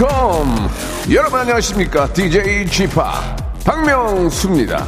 [0.00, 0.70] 컴
[1.12, 2.94] 여러분 안녕하십니까 DJ Chip
[3.66, 4.86] 박명수입니다.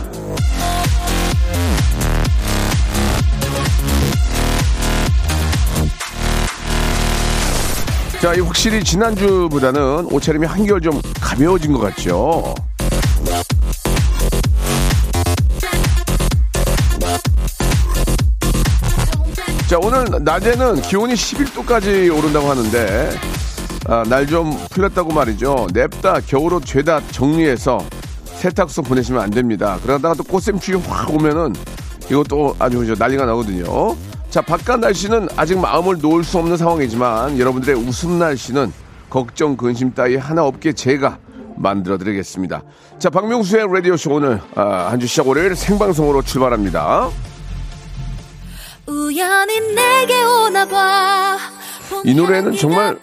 [8.23, 12.55] 자, 이 확실히 지난주보다는 옷차림이 한결 좀 가벼워진 것 같죠?
[19.67, 23.11] 자, 오늘 낮에는 기온이 11도까지 오른다고 하는데,
[23.87, 25.67] 아, 날 좀 풀렸다고 말이죠.
[25.73, 27.85] 냅다 겨울옷 죄다 정리해서
[28.37, 29.79] 세탁소 보내시면 안 됩니다.
[29.83, 31.55] 그러다가 또 꽃샘추위 확 오면은
[32.11, 33.97] 이것도 아주 저 난리가 나거든요.
[34.31, 38.73] 자, 바깥 날씨는 아직 마음을 놓을 수 없는 상황이지만 여러분들의 웃음 날씨는
[39.11, 41.19] 걱정, 근심 따위 하나 없게 제가
[41.57, 42.63] 만들어 드리겠습니다.
[42.99, 47.11] 자, 박명수의 라디오 쇼 오늘 아, 한주 시작 월요일 생방송으로 출발합니다.
[48.87, 51.37] 우연히 내게 오나 봐.
[52.05, 52.99] 이 노래는 정말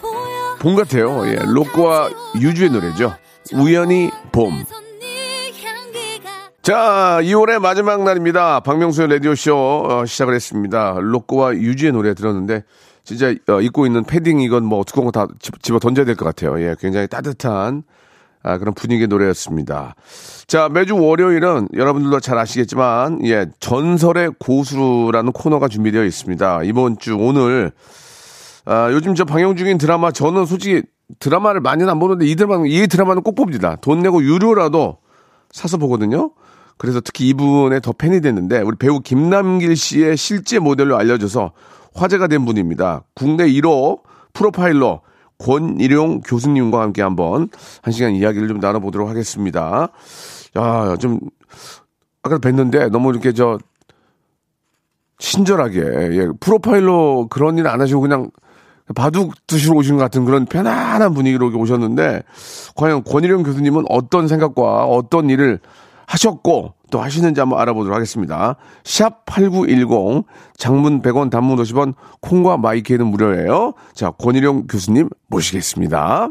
[0.60, 1.26] 봄 같아요.
[1.26, 3.14] 예, 로꼬와 유주의 노래죠.
[3.54, 4.52] 우연히 봄.
[6.62, 8.60] 자, 2월의 마지막 날입니다.
[8.60, 9.56] 박명수의 라디오쇼
[9.88, 10.96] 어, 시작을 했습니다.
[11.00, 12.64] 로꼬와 유지의 노래 들었는데,
[13.04, 15.26] 진짜 어, 입고 있는 패딩 이건 뭐 두꺼운 거 다
[15.62, 16.60] 집어 던져야 될 것 같아요.
[16.62, 17.82] 예, 굉장히 따뜻한
[18.42, 19.94] 아, 그런 분위기의 노래였습니다.
[20.46, 26.62] 자, 매주 월요일은 여러분들도 잘 아시겠지만, 예, 전설의 고수라는 코너가 준비되어 있습니다.
[26.64, 27.72] 이번 주 오늘,
[28.66, 30.82] 아, 요즘 저 방영 중인 드라마, 저는 솔직히
[31.18, 33.76] 드라마를 많이는 안 보는데 이 드라마는, 이 드라마는 꼭 봅니다.
[33.76, 34.98] 돈 내고 유료라도
[35.50, 36.30] 사서 보거든요.
[36.78, 41.52] 그래서 특히 이분의 더 팬이 됐는데 우리 배우 김남길 씨의 실제 모델로 알려져서
[41.94, 43.02] 화제가 된 분입니다.
[43.14, 44.00] 국내 1호
[44.32, 45.00] 프로파일러
[45.38, 47.48] 권일용 교수님과 함께 한번
[47.82, 49.88] 한 시간 이야기를 좀 나눠보도록 하겠습니다.
[50.56, 51.18] 야, 좀
[52.22, 53.58] 아까 뵀는데 너무 이렇게 저
[55.18, 58.30] 친절하게 예, 프로파일러 그런 일 안 하시고 그냥
[58.94, 62.22] 바둑 드시러 오신 것 같은 그런 편안한 분위기로 오셨는데
[62.76, 65.60] 과연 권일용 교수님은 어떤 생각과 어떤 일을
[66.06, 68.56] 하셨고 또 하시는지 한번 알아보도록 하겠습니다.
[68.82, 70.24] 샵 8910
[70.56, 73.74] 장문 100원 단문 50원 콩과 마이크는 무료예요.
[73.94, 76.30] 자, 권일용 교수님 모시겠습니다.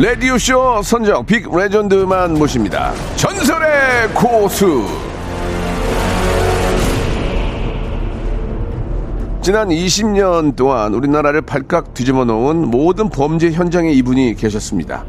[0.00, 2.90] 레디오쇼 선정 빅 레전드만 모십니다.
[3.16, 4.86] 전설의 고수.
[9.42, 15.04] 지난 20년 동안 우리나라를 발칵 뒤집어 놓은 모든 범죄 현장에 이분이 계셨습니다.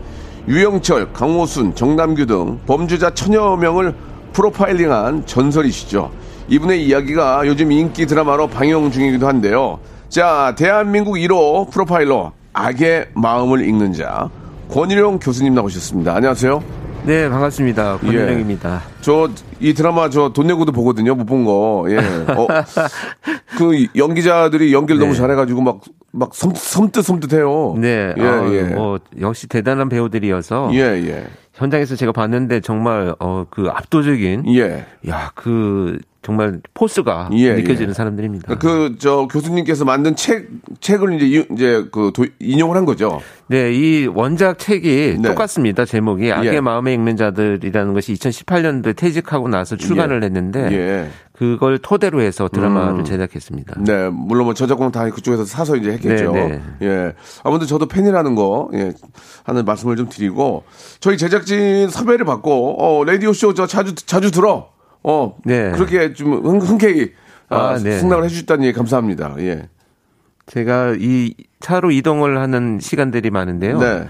[0.50, 3.96] 유영철, 강호순, 정남규 등 범죄자 천여 명을
[4.34, 6.12] 프로파일링한 전설이시죠.
[6.50, 9.80] 이분의 이야기가 요즘 인기 드라마로 방영 중이기도 한데요.
[10.10, 14.30] 자, 대한민국 1호 프로파일러, 악의 마음을 읽는 자,
[14.72, 16.16] 권일용 교수님 나오셨습니다.
[16.16, 16.64] 안녕하세요.
[17.04, 17.98] 네, 반갑습니다.
[17.98, 18.82] 권일영입니다.
[19.02, 21.16] 저이 드라마 저 돈 내고도 보거든요.
[21.16, 21.86] 못 본 거.
[21.90, 21.98] 예.
[21.98, 22.48] 어,
[23.58, 25.06] 그 연기자들이 연기를 네.
[25.06, 27.76] 너무 잘해가지고 막막 섬뜩 섬뜩해요.
[27.80, 28.64] 네, 예, 아, 예.
[28.64, 34.86] 뭐 역시 대단한 배우들이어서 예, 예, 현장에서 제가 봤는데 정말 어 그 압도적인 예.
[35.10, 37.94] 야 그 정말 포스가 예, 느껴지는 예.
[37.94, 38.56] 사람들입니다.
[38.56, 43.20] 그 저 교수님께서 만든 책 책을 이제 이- 이제 그 도- 인용을 한 거죠.
[43.48, 45.30] 네, 이 원작 책이 네.
[45.30, 45.84] 똑같습니다.
[45.86, 46.60] 제목이 악의 예.
[46.62, 51.10] 마음에 읽는 자들이라는 것이 2018년도에 퇴직하고 나서 출간을 했는데 예.
[51.34, 53.04] 그걸 토대로 해서 드라마를 음.
[53.04, 53.82] 제작했습니다.
[53.82, 56.34] 네, 물론 뭐 저작권 다 그쪽에서 사서 이제 했겠죠.
[56.34, 56.88] 네, 네.
[56.88, 57.14] 예.
[57.44, 58.94] 아무튼 저도 팬이라는 거, 예,
[59.44, 60.64] 하는 말씀을 좀 드리고,
[61.00, 64.70] 저희 제작진 섭외를 받고, 어, 라디오 쇼 저 자주, 자주 들어.
[65.04, 65.72] 어, 네.
[65.72, 67.14] 그렇게 좀 흔, 흔쾌히,
[67.50, 67.98] 아, 아, 네.
[68.00, 69.36] 승낙을 해주셨다니 예, 감사합니다.
[69.40, 69.70] 예.
[70.46, 73.80] 제가 이 차로 이동을 하는 시간들이 많은데요.
[73.80, 74.08] 네.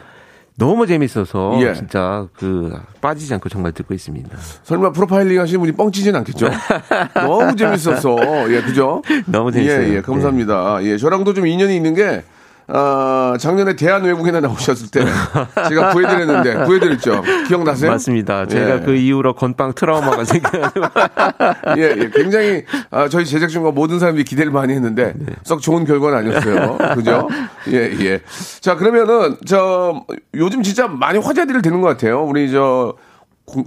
[0.57, 1.73] 너무 재밌어서 예.
[1.73, 4.29] 진짜 그 빠지지 않고 정말 듣고 있습니다.
[4.63, 6.49] 설마 프로파일링 하시는 분이 뻥치진 않겠죠?
[7.15, 8.51] 너무 재밌었어.
[8.51, 9.01] 예, 그죠?
[9.25, 9.83] 너무 재밌어요.
[9.87, 10.83] 예, 예, 감사합니다.
[10.83, 12.23] 예, 저랑도 좀 인연이 있는 게,
[12.67, 15.01] 어, 작년에 대한 외국인에 나오셨을 때
[15.69, 17.21] 제가 구해드렸는데 구해드렸죠.
[17.47, 17.91] 기억나세요?
[17.91, 18.47] 맞습니다.
[18.47, 18.79] 제가 예.
[18.81, 20.85] 그 이후로 건빵 트라우마가 생겨가지고
[21.77, 25.33] 예, 예, 굉장히 아, 저희 제작진과 모든 사람들이 기대를 많이 했는데 네.
[25.43, 26.77] 썩 좋은 결과는 아니었어요.
[26.95, 27.27] 그죠?
[27.69, 28.21] 예, 예.
[28.61, 30.05] 자, 그러면은 저
[30.35, 32.23] 요즘 진짜 많이 화제들이 되는 것 같아요.
[32.23, 32.95] 우리 저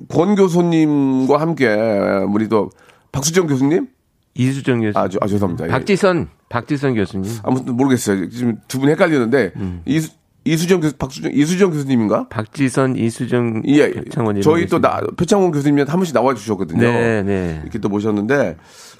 [0.09, 1.67] 권 교수님과 함께
[2.29, 2.71] 우리 또
[3.13, 3.87] 박수정 교수님?
[4.37, 5.67] 이수정 교수님, 아, 저- 아, 죄송합니다.
[5.67, 5.71] 예.
[5.71, 8.29] 박지선, 박지선 교수님, 아무튼 모르겠어요.
[8.31, 9.83] 지금 두 분이 헷갈리는데 음.
[9.87, 10.11] 이수,
[10.45, 12.29] 이수정 교수, 박수정, 이수정 교수님인가?
[12.29, 16.81] 박지선, 이수정, 예, 창원 저희 또 나, 표창원 교수님한테 한 번씩 나와 주셨거든요.
[16.81, 17.61] 네, 네.
[17.63, 18.57] 이렇게 또 모셨는데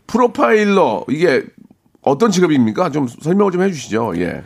[0.07, 1.45] 프로파일러 이게
[2.03, 2.91] 어떤 직업입니까?
[2.91, 4.13] 좀 설명을 좀 해주시죠.
[4.19, 4.43] 예.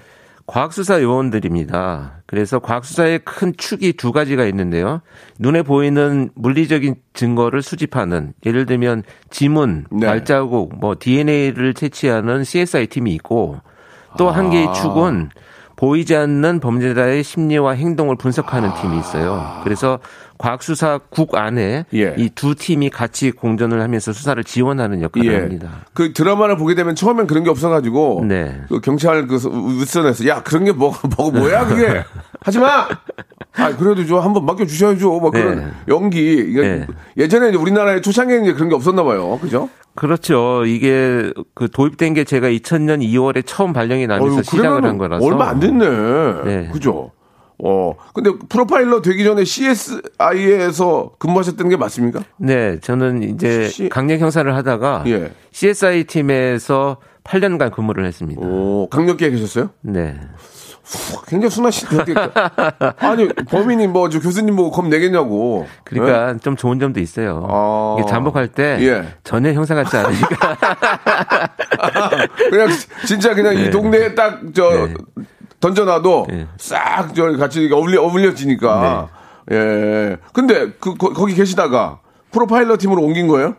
[0.48, 2.22] 과학수사 요원들입니다.
[2.24, 5.02] 그래서 과학수사의 큰 축이 두 가지가 있는데요.
[5.38, 10.06] 눈에 보이는 물리적인 증거를 수집하는 예를 들면 지문, 네.
[10.06, 13.60] 발자국, 뭐 DNA를 채취하는 CSI 팀이 있고
[14.16, 15.28] 또 한 개의 축은
[15.78, 19.60] 보이지 않는 범죄자의 심리와 행동을 분석하는 팀이 있어요.
[19.62, 20.00] 그래서
[20.36, 22.14] 과학수사국 안에 예.
[22.18, 25.38] 이두 팀이 같이 공전을 하면서 수사를 지원하는 역할을 예.
[25.38, 25.86] 합니다.
[25.94, 28.60] 그 드라마를 보게 되면 처음엔 그런 게 없어가지고 네.
[28.68, 29.38] 그 경찰 그
[29.80, 32.02] 윗선에서 야 그런 게 뭐, 뭐 뭐야 그게
[32.42, 32.88] 하지 마.
[33.56, 35.18] 아 그래도 저 한번 맡겨 주셔야죠.
[35.20, 35.66] 뭐 그런 네.
[35.88, 36.86] 연기 이게 네.
[37.16, 39.38] 예전에 이제 우리나라의 초창기에는 이제 그런 게 없었나 봐요.
[39.40, 39.68] 그죠?
[39.94, 40.64] 그렇죠.
[40.64, 45.48] 이게 그 도입된 게 제가 2000년 2월에 처음 발령이 나면서 어휴, 시작을 한 거라서 얼마
[45.48, 45.86] 안 됐네.
[46.44, 46.68] 네.
[46.72, 47.10] 그죠?
[47.60, 47.94] 어.
[48.14, 52.20] 근데 프로파일러 되기 전에 CSI에서 근무하셨다는 게 맞습니까?
[52.36, 55.32] 네, 저는 이제 시- 강력 형사를 하다가 예.
[55.50, 58.40] CSI 팀에서 8년간 근무를 했습니다.
[58.40, 59.70] 오, 강력계에 계셨어요?
[59.80, 60.14] 네.
[61.26, 62.92] 굉장히 순하신 것 같아요.
[62.98, 65.66] 아니, 범인이 뭐, 저 교수님 보고 겁 내겠냐고.
[65.84, 67.40] 그러니까 좀 좋은 점도 있어요.
[67.40, 67.46] 네?
[67.50, 67.96] 아.
[67.98, 69.04] 이게 잠복할 때 예.
[69.24, 70.56] 전혀 형사 같지 않으니까
[72.50, 72.68] 그냥
[73.06, 74.94] 진짜 그냥 이 동네에 딱 저 네.
[75.60, 76.46] 던져놔도 네.
[76.56, 79.08] 싹저 같이 어울려 어울려지니까.
[79.50, 80.16] 예.
[80.32, 82.00] 근데 그 거, 기 계시다가
[82.30, 83.56] 프로파일러 팀으로 옮긴 거예요?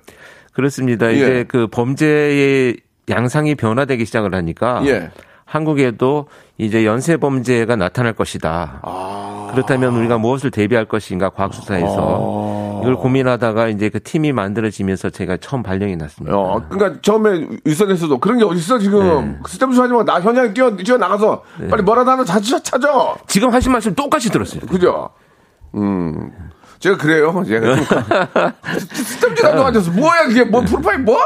[0.54, 1.12] 그렇습니다.
[1.12, 1.16] 예.
[1.16, 2.78] 이제 그 범죄의
[3.10, 5.12] 양상이 변화되기 시작을 하니까 예.
[5.50, 6.28] 한국에도
[6.60, 8.82] 이제 연쇄 범죄가 나타날 것이다.
[8.84, 9.50] 아.
[9.52, 15.96] 그렇다면 우리가 무엇을 대비할 것인가 과학수사에서 이걸 고민하다가 이제 그 팀이 만들어지면서 제가 처음 발령이
[15.96, 16.38] 났습니다.
[16.38, 19.40] 어, 그러니까 처음에 윗선에서도 그런 게 어디 있어 지금 네.
[19.48, 23.16] 스탬프 하지 마나 현장에 뛰어 뛰어 나가서 빨리 뭐라도 하나 찾아 찾아.
[23.26, 24.62] 지금 하신 말씀 똑같이 들었어요.
[24.68, 25.10] 그죠?
[25.74, 26.32] 음.
[26.78, 27.44] 제가 그래요.
[27.46, 27.76] 제가
[28.78, 31.18] 스탬프 하지 앉아서 뭐야 이게 뭐 프로파일 뭐?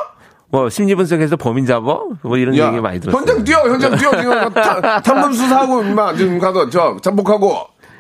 [0.54, 2.10] 뭐 심리 분석해서 범인 잡어?
[2.22, 3.20] 뭐 이런 야, 얘기 많이 들었어요.
[3.20, 4.54] 현장 뛰어, 현장 뛰어, 지금.
[4.54, 7.56] 타- 탐문 수사하고, 임마, 지금 가서, 저, 잠복하고.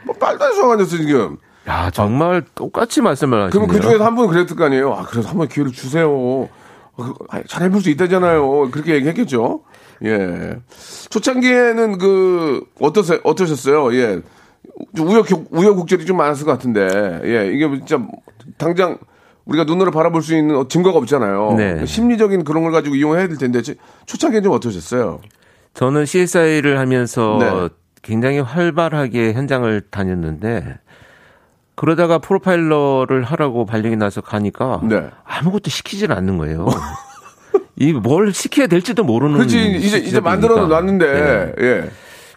[0.06, 1.38] 뭐, 빨도 안 수강하셨어, 지금.
[1.68, 3.50] 야, 정말 똑같이 말씀을 하시네요.
[3.50, 4.94] 그러면 그 중에서 한 분은 그랬을 거 아니에요?
[4.94, 6.12] 아, 그래서 한 번 기회를 주세요.
[6.12, 6.48] 어,
[6.96, 8.70] 그, 아, 잘 해볼 수 있다잖아요.
[8.70, 9.62] 그렇게 얘기했겠죠?
[10.06, 10.54] 예.
[11.10, 13.18] 초창기에는 그, 어떠세요?
[13.24, 13.96] 어떠셨어요?
[13.96, 14.22] 예.
[14.96, 17.52] 좀 우여, 우여곡절이 좀 많았을 것 같은데, 예.
[17.52, 17.98] 이게 진짜,
[18.60, 19.00] 당장,
[19.46, 21.56] 우리가 눈으로 바라볼 수 있는 증거가 없잖아요.
[21.58, 21.86] 네.
[21.86, 23.62] 심리적인 그런 걸 가지고 이용해야 될 텐데,
[24.06, 25.20] 초창기에 좀 어떠셨어요?
[25.74, 27.70] 저는 CSI를 하면서 네.
[28.02, 30.78] 굉장히 활발하게 현장을 다녔는데
[31.76, 35.10] 그러다가 프로파일러를 하라고 발령이 나서 가니까 네.
[35.26, 36.68] 아무것도 시키질 않는 거예요.
[37.76, 40.20] 이 뭘 시켜야 될지도 모르는 그렇지 이제 이제.
[40.20, 41.54] 만들어 놨는데 네.
[41.66, 41.90] 예.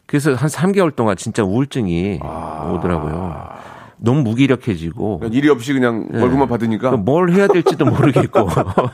[0.07, 2.73] 그래서 한 3개월 동안 진짜 우울증이 아.
[2.75, 3.37] 오더라고요.
[3.99, 6.97] 너무 무기력해지고 그냥 일이 없이 그냥 월급만 받으니까 네.
[6.99, 8.47] 뭘 해야 될지도 모르겠고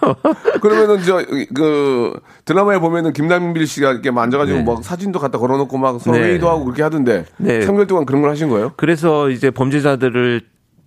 [0.61, 1.23] 그러면은 저
[1.55, 4.65] 그 드라마에 보면은 김남빌 씨가 이렇게 만져가지고 네.
[4.65, 6.25] 막 사진도 갖다 걸어놓고 막 서로 네.
[6.25, 7.61] 회의도 하고 그렇게 하던데 네.
[7.61, 8.73] 3개월 동안 그런 걸 하신 거예요?
[8.77, 10.43] 그래서 이제 범죄자들을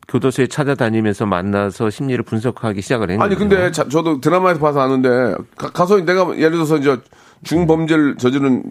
[0.07, 5.09] 교도소에 찾아다니면서 만나서 심리를 분석하기 시작을 했는데 아니 근데 자- 저도 드라마에서 봐서 아는데
[5.57, 6.97] 가, 서 내가 예를 들어서 이제
[7.43, 8.63] 중범죄를 저지른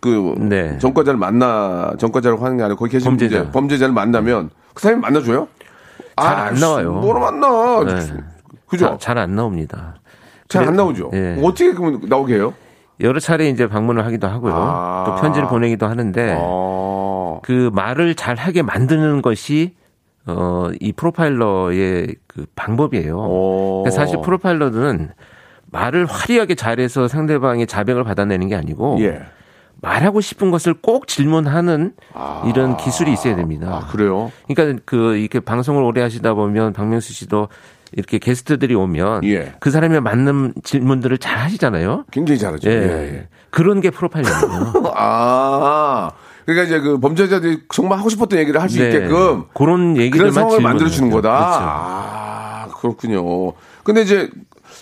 [0.00, 0.78] 그 네.
[0.78, 3.40] 전과자를 만나 전과자라고 하는 게 아니고 거기 계신 범죄자.
[3.40, 5.48] 이제 범죄자를 만나면 그 사람이 만나줘요?
[6.20, 6.92] 잘안 씨, 나와요.
[6.94, 7.84] 뭐로 만나?
[7.84, 8.00] 네.
[8.66, 8.96] 그죠?
[9.00, 9.96] 잘 안 나옵니다.
[10.48, 11.10] 잘 안 나오죠.
[11.14, 11.38] 예.
[11.42, 12.54] 어떻게 그러면 나오게 해요?
[13.00, 14.54] 여러 차례 이제 방문을 하기도 하고요.
[14.56, 15.04] 아.
[15.06, 17.40] 또 편지를 보내기도 하는데 어.
[17.42, 19.74] 그 말을 잘 하게 만드는 것이
[20.26, 23.84] 어, 이 프로파일러의 그 방법이에요.
[23.92, 25.10] 사실 프로파일러는
[25.70, 29.20] 말을 화려하게 잘해서 상대방의 자백을 받아내는 게 아니고 예.
[29.80, 31.92] 말하고 싶은 것을 꼭 질문하는
[32.46, 33.82] 이런 기술이 있어야 됩니다.
[33.82, 34.32] 아, 그래요?
[34.48, 37.48] 그러니까 그 이렇게 방송을 오래 하시다 보면 박명수 씨도
[37.92, 39.54] 이렇게 게스트들이 오면 예.
[39.60, 42.04] 그 사람에 맞는 질문들을 잘 하시잖아요.
[42.10, 42.68] 굉장히 잘하죠.
[42.68, 42.74] 예.
[42.74, 43.28] 예, 예.
[43.50, 44.92] 그런 게 프로파일러예요.
[44.96, 46.10] 아.
[46.44, 48.86] 그러니까 이제 그 범죄자들이 정말 하고 싶었던 얘기를 할수 네.
[48.86, 51.30] 있게끔 그런 얘기들만 상황을 만들어 주는 거다.
[51.30, 51.58] 하죠.
[51.60, 53.52] 아, 그렇군요.
[53.82, 54.30] 근데 이제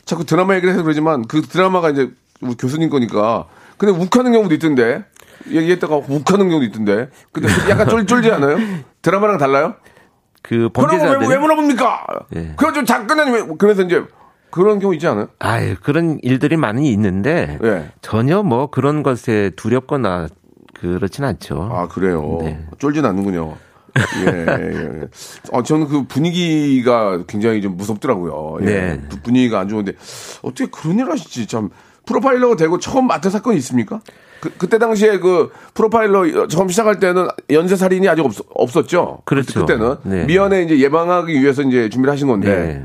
[0.04, 2.10] 자꾸 드라마 얘기를 해서 그러지만 그 드라마가 이제
[2.42, 5.04] 우리 교수님 거니까 근데 욱하는 경우도 있던데.
[5.50, 7.08] 얘기했다가 욱하는 경우도 있던데.
[7.32, 8.56] 근데 약간 쫄, 쫄지 않아요?
[9.02, 9.74] 드라마랑 달라요?
[10.42, 12.06] 그 범죄자들 왜 물어봅니까?
[12.36, 12.52] 예.
[12.56, 14.04] 그거 좀 잠깐만 왜 그래서 이제
[14.50, 15.28] 그런 경우 있지 않아요?
[15.38, 17.90] 아유, 그런 일들이 많이 있는데 예.
[18.02, 20.28] 전혀 뭐 그런 것에 두렵거나
[20.74, 21.68] 그렇진 않죠.
[21.72, 22.38] 아 그래요.
[22.42, 22.64] 네.
[22.78, 23.56] 쫄진 않는군요.
[24.26, 25.06] 예, 예, 예.
[25.52, 28.58] 아, 저는 그 분위기가 굉장히 좀 무섭더라고요.
[28.62, 28.64] 예.
[28.64, 29.00] 네.
[29.08, 29.92] 부- 분위기가 안 좋은데
[30.42, 31.46] 어떻게 그런 일을 하시지?
[31.46, 31.70] 참
[32.06, 34.00] 프로파일러가 되고 처음 맡은 사건이 있습니까?
[34.40, 39.22] 그, 그때 당시에 그 프로파일러 처음 시작할 때는 연쇄 살인이 아직 없, 없었죠.
[39.24, 39.60] 그렇죠.
[39.60, 40.24] 그때, 는 네.
[40.26, 42.84] 미연에 이제 예방하기 위해서 이제 준비를 하신 건데 네.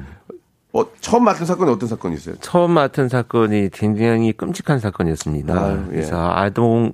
[0.71, 2.35] 어, 처음 맡은 사건이 어떤 사건이 있어요?
[2.39, 5.53] 처음 맡은 사건이 굉장히 끔찍한 사건이었습니다.
[5.53, 5.91] 아유, 예.
[5.91, 6.93] 그래서 아동이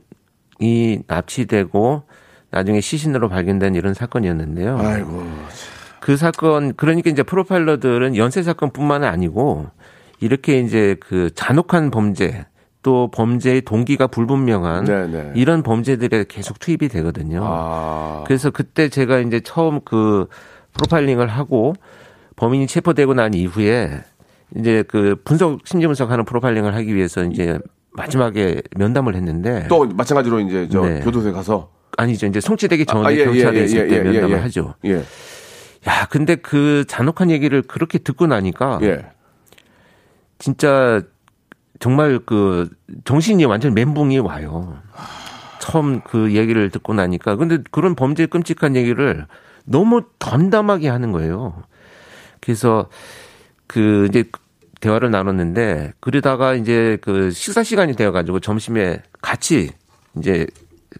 [1.08, 2.04] 납치되고
[2.52, 4.80] 나중에 시신으로 발견된 이런 사건이었는데요.
[4.80, 5.28] 아이고.
[6.00, 9.68] 그 사건 그러니까 이제 프로파일러들은 연쇄 사건뿐만 아니고
[10.20, 12.46] 이렇게 이제 그 잔혹한 범죄
[12.82, 15.32] 또 범죄의 동기가 불분명한 네, 네.
[15.36, 17.42] 이런 범죄들에 계속 투입이 되거든요.
[17.44, 18.24] 아.
[18.28, 20.28] 그래서 그때 제가 이제 처음 그
[20.74, 21.74] 프로파일링을 하고
[22.36, 24.04] 범인이 체포되고 난 이후에
[24.56, 27.58] 이제 그 분석 심리 분석하는 프로파일링을 하기 위해서 이제
[27.94, 31.00] 마지막에 면담을 했는데 또 마찬가지로 이제 저 네.
[31.00, 34.04] 교도소에 가서 아니죠 이제 송치되기 전에 아, 예, 예, 경찰에 예, 있을 때 예, 예,
[34.04, 34.42] 면담을 예.
[34.42, 34.76] 하죠.
[34.86, 34.98] 예.
[35.88, 39.06] 야 근데 그 잔혹한 얘기를 그렇게 듣고 나니까 예.
[40.46, 41.02] 진짜
[41.80, 42.70] 정말 그
[43.04, 44.78] 정신이 완전 멘붕이 와요.
[45.58, 49.26] 처음 그 얘기를 듣고 나니까 근데 그런 범죄 끔찍한 얘기를
[49.64, 51.64] 너무 덤담하게 하는 거예요.
[52.42, 52.90] 그래서
[53.66, 54.24] 그 이제
[54.82, 59.72] 대화를 나눴는데 그러다가 이제 그 식사 시간이 되어 가지고 점심에 같이
[60.20, 60.46] 이제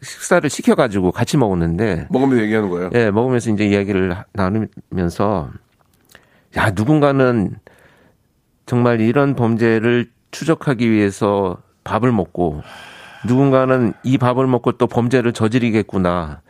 [0.02, 2.90] 식사를 시켜 가지고 같이 먹었는데 먹으면서 얘기하는 거예요.
[2.96, 5.52] 예, 먹으면서 이제 이야기를 나누면서
[6.58, 7.60] 야, 누군가는
[8.66, 12.62] 정말 이런 범죄를 추적하기 위해서 밥을 먹고
[13.26, 16.42] 누군가는 이 밥을 먹고 또 범죄를 저지르겠구나.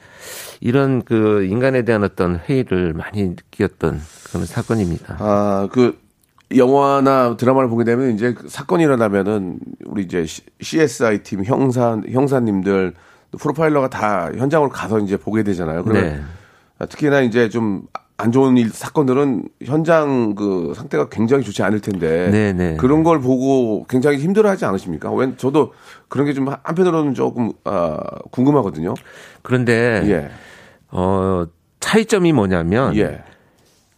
[0.61, 5.17] 이런 그 인간에 대한 어떤 회의를 많이 느꼈던 그런 사건입니다.
[5.19, 5.99] 아, 그
[6.55, 10.25] 영화나 드라마를 보게 되면 이제 그 사건이 일어나면은 우리 이제
[10.61, 12.93] CSI 팀 형사 형사님들
[13.31, 15.83] 또 프로파일러가 다 현장으로 가서 이제 보게 되잖아요.
[15.83, 16.21] 그러면 네.
[16.79, 17.83] 아, 특히나 이제 좀
[18.17, 22.77] 안 좋은 일 사건들은 현장 그 상태가 굉장히 좋지 않을 텐데 네, 네.
[22.77, 25.11] 그런 걸 보고 굉장히 힘들어하지 않으십니까?
[25.11, 25.73] 왜 저도
[26.07, 27.97] 그런 게 좀 한편으로는 조금 아,
[28.31, 28.93] 궁금하거든요.
[29.41, 30.29] 그런데 예,
[30.91, 31.45] 어
[31.81, 33.23] 차이점이 뭐냐면 예.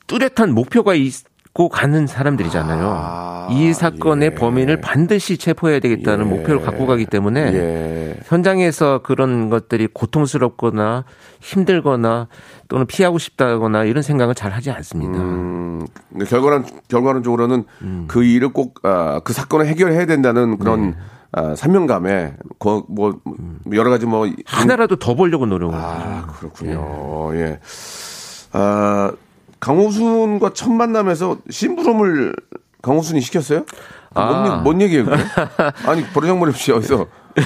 [0.08, 1.14] 뚜렷한 목표가 있
[1.58, 2.88] 고 가는 사람들이잖아요.
[2.88, 4.36] 아, 이 사건의 예.
[4.36, 6.30] 범인을 반드시 체포해야 되겠다는 예.
[6.30, 8.16] 목표를 갖고 가기 때문에 예.
[8.26, 11.04] 현장에서 그런 것들이 고통스럽거나
[11.42, 12.28] 힘들거나
[12.68, 15.18] 또는 피하고 싶다거나 이런 생각을 잘 하지 않습니다.
[15.18, 15.88] 음,
[16.28, 18.06] 결과는 결과론적으로는 음.
[18.08, 20.96] 그 일을 꼭그 사건을 해결해야 된다는 그런 네.
[21.32, 23.20] 아, 사명감에 거- 뭐
[23.74, 26.34] 여러 가지 뭐 하나라도 더 보려고 노력을 아 하죠.
[26.38, 27.32] 그렇군요.
[27.34, 27.60] 예.
[28.54, 29.12] 아
[29.68, 32.34] 강호순과 첫 만남에서 심부름을
[32.82, 33.66] 강호순이 시켰어요?
[34.16, 34.46] 뭔, 아.
[34.48, 35.06] 얘기- 뭔 얘기예요?
[35.06, 35.18] 그게?
[35.86, 37.06] 아니 버르장머리 없이 어디서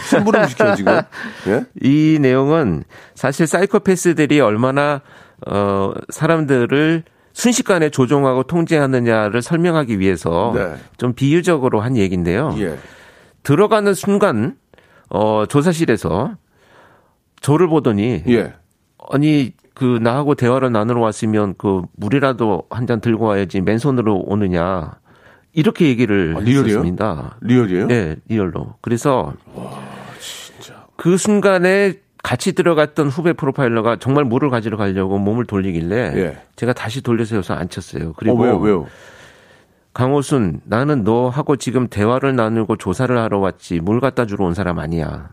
[0.09, 0.99] 심부름 시켜 지금?
[1.47, 1.65] 예?
[1.81, 2.83] 이 내용은
[3.15, 5.01] 사실 사이코패스들이 얼마나
[5.47, 10.75] 어 사람들을 순식간에 조종하고 통제하느냐를 설명하기 위해서 네.
[10.97, 12.53] 좀 비유적으로 한 얘기인데요.
[12.59, 12.77] 예.
[13.41, 14.57] 들어가는 순간
[15.09, 16.35] 어 조사실에서
[17.41, 18.53] 저를 보더니 예.
[19.09, 24.99] 아니 그 나하고 대화를 나누러 왔으면 그 물이라도 한 잔 들고 와야지 맨손으로 오느냐
[25.53, 26.65] 이렇게 얘기를 아, real이에요?
[26.79, 27.37] 했었습니다.
[27.41, 27.87] real이에요?
[27.87, 28.75] 네, real로.
[28.81, 29.33] 그래서
[30.97, 36.37] 그 순간에 같이 들어갔던 후배 프로파일러가 정말 물을 가지러 가려고 몸을 돌리길래 예.
[36.55, 38.09] 제가 다시 돌려서 여기서 앉혔어요.
[38.09, 38.57] 어, 그리고 왜요?
[38.59, 38.87] 왜요?
[39.93, 45.29] 강호순, 나는 너하고 지금 대화를 나누고 조사를 하러 왔지 물 갖다 주러 온 사람 아니야.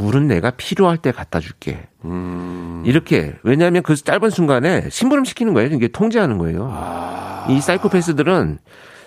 [0.00, 1.86] 물은 내가 필요할 때 갖다 줄게.
[2.04, 2.82] 음.
[2.86, 5.68] 이렇게 왜냐하면 그 짧은 순간에 심부름 시키는 거예요.
[5.74, 6.70] 이게 통제하는 거예요.
[6.72, 7.46] 아.
[7.50, 8.58] 이 사이코패스들은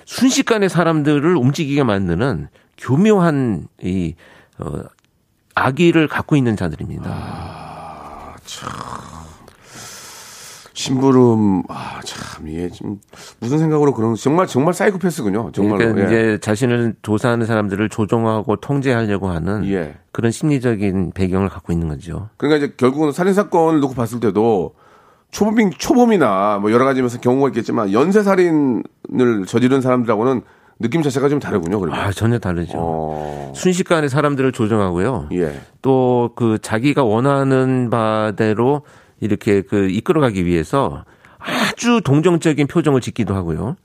[0.05, 2.47] 순식간에 사람들을 움직이게 만드는
[2.77, 4.13] 교묘한 이
[4.59, 4.83] 어,
[5.55, 7.09] 악의를 갖고 있는 자들입니다.
[10.73, 12.99] 심부름 아참 이게 좀
[13.39, 15.51] 무슨 생각으로 그런 정말 정말 사이코패스군요.
[15.53, 15.77] 정말로.
[15.77, 16.05] 그러니까 예.
[16.07, 19.95] 이제 자신을 조사하는 사람들을 조종하고 통제하려고 하는 예.
[20.11, 22.29] 그런 심리적인 배경을 갖고 있는 거죠.
[22.37, 24.73] 그러니까 이제 결국은 살인 사건을 놓고 봤을 때도
[25.31, 30.41] 초범 초범이나 뭐 여러 가지 면서 경우가 있겠지만 연쇄 살인을 저지른 사람들하고는
[30.79, 31.79] 느낌 자체가 좀 다르군요.
[31.79, 31.99] 그러면.
[31.99, 32.73] 아 전혀 다르죠.
[32.77, 33.53] 어.
[33.55, 35.29] 순식간에 사람들을 조종하고요.
[35.33, 35.59] 예.
[35.83, 38.81] 또 그 자기가 원하는 바대로
[39.23, 41.05] 이렇게 그 이끌어가기 위해서
[41.39, 43.75] 아주 동정적인 표정을 짓기도 하고요.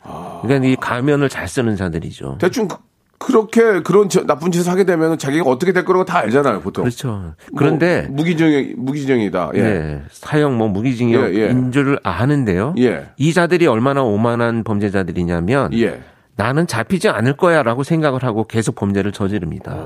[0.42, 2.38] 그러니까 이 가면을 잘 쓰는 자들이죠.
[2.40, 2.76] 대충 그-
[3.20, 6.84] 그렇게 그런 저- 나쁜 짓을 하게 되면 자기가 어떻게 될 거라고 다 알잖아요, 보통.
[6.84, 7.34] 그렇죠.
[7.56, 9.50] 그런데 뭐, 무기징역 무기징역이다.
[9.54, 9.62] 예.
[9.62, 11.70] 네, 사형 뭐 무기징역인 예, 예.
[11.72, 12.74] 줄을 아는데요.
[12.78, 13.08] 예.
[13.16, 16.00] 이 자들이 얼마나 오만한 범죄자들이냐면 예.
[16.36, 19.76] 나는 잡히지 않을 거야라고 생각을 하고 계속 범죄를 저지릅니다.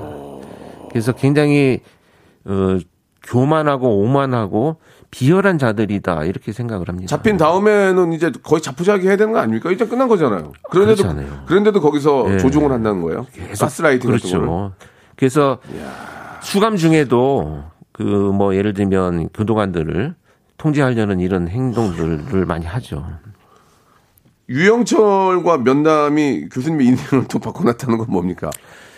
[0.91, 1.79] 그래서 굉장히
[2.45, 2.77] 어,
[3.25, 4.77] 교만하고 오만하고
[5.13, 7.07] 비열한 자들이다 이렇게 생각을 합니다.
[7.07, 9.69] 잡힌 다음에는 이제 거의 자포자기 해야 되는 거 아닙니까?
[9.71, 10.53] 이제 끝난 거잖아요.
[10.71, 11.03] 그런데도.
[11.45, 12.37] 그런데도 거기서 예.
[12.39, 13.27] 조종을 한다는 거예요.
[13.59, 14.47] 가스라이팅 같은 거를.
[14.47, 14.73] 그렇죠.
[15.15, 15.59] 그래서
[16.41, 20.15] 수감 중에도 그 뭐 예를 들면 교도관들을
[20.57, 23.05] 통제하려는 이런 행동들을 많이 하죠.
[24.49, 28.49] 유영철과 면담이 교수님의 인생을 또 바꿔놨다는 건 뭡니까?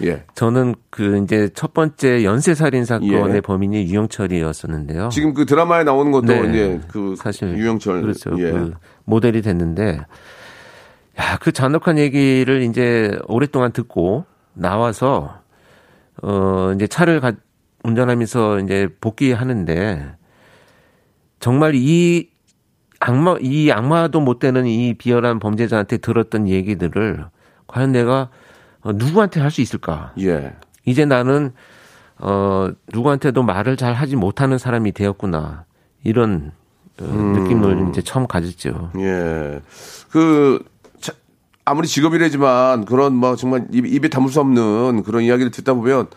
[0.04, 0.24] 예.
[0.36, 3.42] 저는 그 이제 첫 번째 연쇄 살인 사건의 예.
[3.42, 5.10] 범인이 유영철이었었는데요.
[5.10, 6.50] 지금 그 드라마에 나오는 것도 네.
[6.50, 8.32] 이제 그 사실 유영철 그렇죠.
[8.40, 8.52] 예.
[8.52, 8.74] 그
[9.06, 10.02] 모델이 됐는데
[11.20, 15.40] 야, 그 잔혹한 얘기를 이제 오랫동안 듣고 나와서
[16.22, 17.34] 어 이제 차를 가,
[17.84, 20.16] 운전하면서 이제 복귀하는데
[21.40, 22.30] 정말 이
[23.00, 27.26] 악마 이 악마도 못 되는 이 비열한 범죄자한테 들었던 얘기들을
[27.68, 28.30] 과연 내가
[28.86, 30.14] 어, 누구한테 할 수 있을까?
[30.20, 30.54] 예.
[30.86, 31.52] 이제 나는
[32.20, 35.66] 어 누구한테도 말을 잘 하지 못하는 사람이 되었구나
[36.04, 36.52] 이런
[37.02, 38.92] 어, 느낌을 이제 처음 가졌죠.
[39.00, 39.60] 예.
[40.12, 40.64] 그,
[41.02, 41.12] 자,
[41.66, 46.08] 아무리 직업이라지만 그런 뭐 정말 입, 입에 담을 수 없는 그런 이야기를 듣다 보면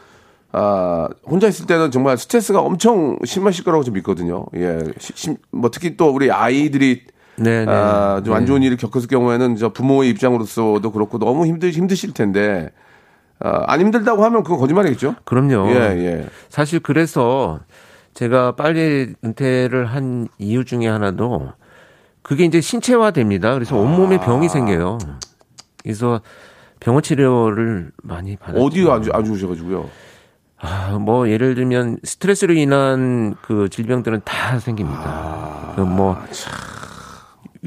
[0.52, 4.46] 아, 혼자 있을 때는 정말 스트레스가 엄청 심하실 거라고 좀 믿거든요.
[4.54, 4.78] 예.
[4.98, 7.02] 시- 심- 뭐 특히 또 우리 아이들이
[7.38, 7.70] 네, 네.
[7.72, 8.46] 아, 좀안 네.
[8.46, 12.70] 좋은 일을 겪었을 경우에는 저 부모의 입장으로서도 그렇고 너무 힘드, 힘드실 텐데
[13.40, 15.14] 아, 안 힘들다고 하면 그건 거짓말이겠죠?
[15.24, 15.68] 그럼요.
[15.70, 16.26] 예, 예.
[16.48, 17.60] 사실 그래서
[18.14, 21.52] 제가 빨리 은퇴를 한 이유 중에 하나도
[22.22, 23.54] 그게 이제 신체화 됩니다.
[23.54, 24.98] 그래서 온몸에 병이 생겨요.
[25.82, 26.20] 그래서
[26.80, 28.62] 병원 치료를 많이 받았죠.
[28.64, 29.88] 어디가 안, 좋- 안 좋으셔가지고요.
[30.60, 35.72] 아, 뭐 예를 들면 스트레스로 인한 그 질병들은 다 생깁니다.
[35.76, 36.16] 그뭐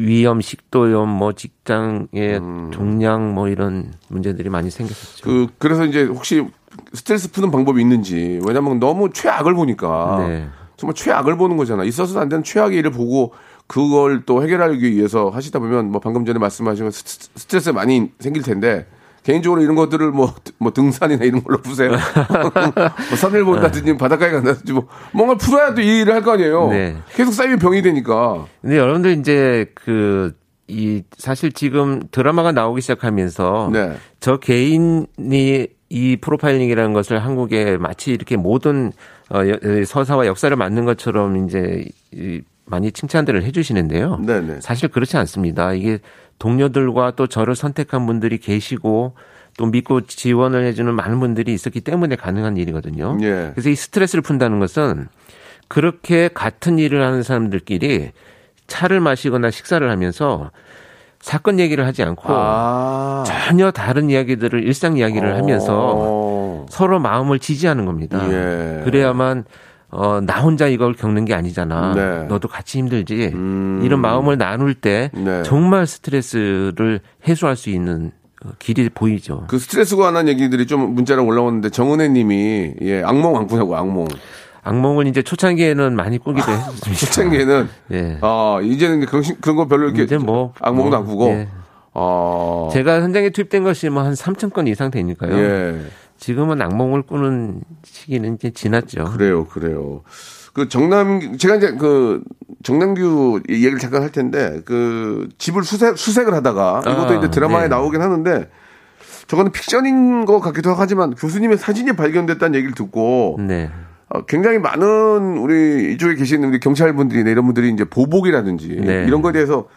[0.06, 5.24] 위염, 식도염, 뭐 직장의 종양 뭐 이런 문제들이 많이 생겼었죠.
[5.24, 6.46] 그, 그래서 이제 혹시
[6.94, 8.40] 스트레스 푸는 방법이 있는지.
[8.46, 10.26] 왜냐면 너무 최악을 보니까.
[10.28, 10.48] 네.
[10.78, 11.84] 정말 최악을 보는 거잖아.
[11.84, 13.34] 있어서도 안 되는 최악의 일을 보고
[13.68, 18.88] 그걸 또 해결하기 위해서 하시다 보면 뭐 방금 전에 말씀하신 스트레스 많이 생길 텐데
[19.24, 21.92] 개인적으로 이런 것들을 뭐, 뭐 등산이나 이런 걸로 푸세요.
[23.10, 26.70] 뭐 산을 본다든지 바닷가에 간다든지 뭐 뭔가 풀어야 또이 일을 할 거 아니에요.
[26.70, 26.98] 네.
[27.14, 28.46] 계속 쌓이면 병이 되니까.
[28.62, 30.34] 근데 여러분들 이제 그
[30.68, 33.94] 이 사실 지금 드라마가 나오기 시작하면서 네.
[34.22, 38.94] 저 개인이 이 프로파일링이라는 것을 한국에 마치 이렇게 모든
[39.34, 44.22] 어, 여- 서사와 역사를 맞는 것처럼 이제 이 많이 칭찬들을 해주시는데요.
[44.26, 44.62] 네네.
[44.62, 45.74] 사실 그렇지 않습니다.
[45.74, 46.00] 이게
[46.42, 49.14] 동료들과 또 저를 선택한 분들이 계시고
[49.60, 53.20] 또 믿고 지원을 해주는 많은 분들이 있었기 때문에 가능한 일이거든요.
[53.22, 53.52] 예.
[53.54, 55.08] 그래서 이 스트레스를 푼다는 것은
[55.68, 58.12] 그렇게 같은 일을 하는 사람들끼리
[58.66, 60.50] 차를 마시거나 식사를 하면서
[61.20, 63.24] 사건 얘기를 하지 않고 아.
[63.28, 66.66] 전혀 다른 이야기들을 일상 이야기를 하면서 어.
[66.70, 68.20] 서로 마음을 지지하는 겁니다.
[68.32, 68.82] 예.
[68.84, 69.46] 그래야만
[69.92, 71.94] 어, 나 혼자 이걸 겪는 게 아니잖아.
[71.94, 72.24] 네.
[72.28, 73.32] 너도 같이 힘들지.
[73.34, 73.82] 음.
[73.84, 75.44] 이런 마음을 나눌 때 네.
[75.44, 78.12] 정말 스트레스를 해소할 수 있는
[78.46, 79.44] 어, 길이 보이죠.
[79.48, 84.08] 그 스트레스가 관한 얘기들이 좀 문자로 올라오는데 정은혜 님이 예, 악몽 안 꾸냐고 악몽.
[84.64, 86.94] 악몽을 이제 초창기에는 많이 꾸기도 했습니다.
[86.94, 88.18] 초창기에는 예.
[88.22, 91.26] 아, 이제는 그런, 시- 그런 거 별로 이렇게 이제 뭐 악몽도 뭐, 안 꾸고.
[91.30, 91.48] 예.
[91.94, 92.70] 아.
[92.72, 95.36] 제가 현장에 투입된 것이 뭐 한 3천 건 이상 되니까요.
[95.38, 95.82] 예.
[96.22, 99.06] 지금은 악몽을 꾸는 시기는 이제 지났죠.
[99.06, 100.04] 그래요, 그래요.
[100.54, 102.24] 그 정남 제가 이제 그
[102.62, 107.68] 정남규 얘기를 잠깐 할 텐데 그 집을 수색 수색을 하다가 이것도 아, 이제 드라마에 네.
[107.70, 108.50] 나오긴 하는데
[109.28, 113.72] 저거는 픽션인 것 같기도 하지만 교수님의 사진이 발견됐다는 얘기를 듣고 네.
[114.10, 119.06] 어, 굉장히 많은 우리 이쪽에 계시는 우리 경찰분들이나 이런 분들이 이제 보복이라든지 네.
[119.08, 119.68] 이런 거에 대해서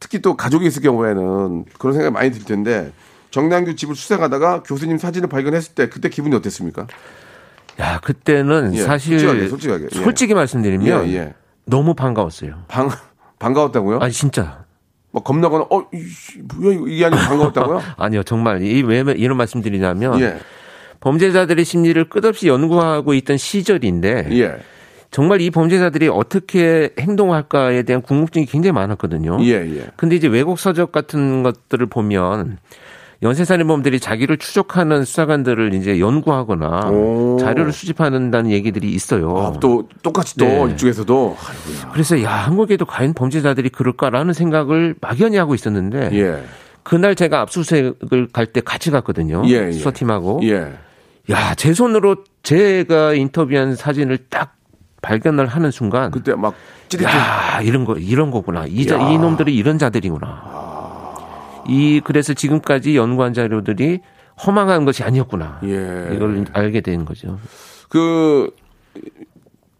[0.00, 2.90] 특히 또 가족이 있을 경우에는 그런 생각이 많이 들 텐데
[3.34, 6.86] 정남규 집을 수색하다가 교수님 사진을 발견했을 때 그때 기분이 어땠습니까?
[7.80, 9.84] 야, 그때는 예, 사실 솔직하게, 솔직하게.
[9.92, 10.04] 예.
[10.04, 11.34] 솔직히 말씀드리면 예, 예.
[11.64, 12.62] 너무 반가웠어요.
[12.68, 12.90] 방
[13.40, 13.98] 반가웠다고요?
[13.98, 14.62] 아니 진짜.
[15.10, 17.82] 막 겁나거나 어 이씨, 뭐야 이게 아니고 반가웠다고요?
[17.98, 20.38] 아니요, 정말 이왜 이런 말씀드리냐면 예.
[21.00, 24.58] 범죄자들의 심리를 끝없이 연구하고 있던 시절인데 예.
[25.10, 29.38] 정말 이 범죄자들이 어떻게 행동할까에 대한 궁금증이 굉장히 많았거든요.
[29.40, 29.86] 예, 예.
[29.96, 32.58] 근데 이제 외국 서적 같은 것들을 보면
[33.24, 37.38] 연쇄살인범들이 자기를 추적하는 수사관들을 이제 연구하거나 오.
[37.40, 39.36] 자료를 수집한다는 얘기들이 있어요.
[39.38, 40.72] 아, 또 똑같이 또 네.
[40.74, 41.92] 이쪽에서도 아이고야.
[41.92, 46.44] 그래서 야 한국에도 과연 범죄자들이 그럴까라는 생각을 막연히 하고 있었는데 예.
[46.82, 49.42] 그날 제가 압수수색을 갈 때 같이 갔거든요.
[49.46, 49.72] 예, 예.
[49.72, 50.40] 수사팀하고.
[50.44, 50.74] 예.
[51.30, 54.54] 야, 제 손으로 제가 인터뷰한 사진을 딱
[55.00, 56.52] 발견을 하는 순간 그때 막
[56.90, 57.18] 찌릿찌릿.
[57.18, 58.66] 야, 이런 거 이런 거구나.
[58.66, 59.08] 이, 자, 야.
[59.08, 60.73] 이 놈들이 이런 자들이구나.
[61.68, 64.00] 이 그래서 지금까지 연구한 자료들이
[64.46, 65.60] 허망한 것이 아니었구나.
[65.64, 66.10] 예.
[66.14, 67.38] 이걸 알게 된 거죠.
[67.88, 68.50] 그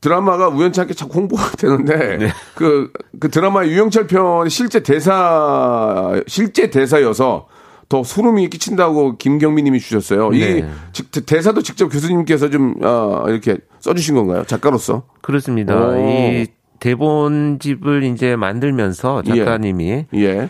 [0.00, 2.28] 드라마가 우연찮게 자꾸 홍보가 되는데 네.
[2.54, 7.48] 그, 그 드라마 유영철 편 실제 대사 실제 대사여서
[7.88, 10.32] 더 소름이 끼친다고 김경민님이 주셨어요.
[10.32, 10.68] 이 네.
[10.92, 14.44] 직- 대사도 직접 교수님께서 좀 어, 이렇게 써주신 건가요?
[14.44, 15.04] 작가로서?
[15.20, 15.74] 그렇습니다.
[15.88, 15.98] 오.
[16.08, 16.46] 이
[16.80, 20.48] 대본집을 이제 만들면서 작가님이 예.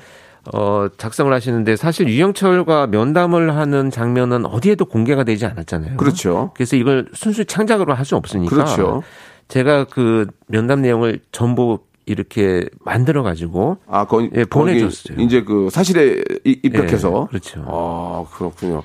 [0.52, 5.96] 어, 작성을 하시는데 사실 유영철과 면담을 하는 장면은 어디에도 공개가 되지 않았잖아요.
[5.96, 6.50] 그렇죠.
[6.54, 9.02] 그래서 이걸 순수 창작으로 할 수 없으니까 그렇죠.
[9.48, 15.16] 제가 그 면담 내용을 전부 이렇게 만들어 가지고 아, 거, 예, 보내줬어요.
[15.16, 17.22] 거기 이제 그 사실에 이- 입각해서.
[17.22, 17.64] 예, 그렇죠.
[17.66, 18.83] 아, 그렇군요.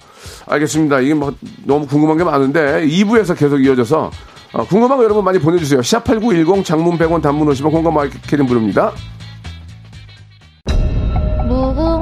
[0.48, 1.02] 알겠습니다.
[1.02, 1.34] 이게 뭐
[1.65, 4.10] 너무 궁금한 게 많은데 2부에서 계속 이어져서
[4.54, 5.82] 어, 궁금한 거 여러분 많이 보내주세요.
[5.82, 8.93] 샵8910 장문 100원 단문 50원 공감 마이크는 부릅니다.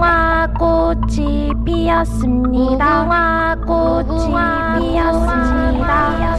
[0.07, 3.03] 무궁화 꽃이 피었습니다.
[3.03, 4.29] 무궁화 꽃이
[4.79, 6.37] 피었습니다.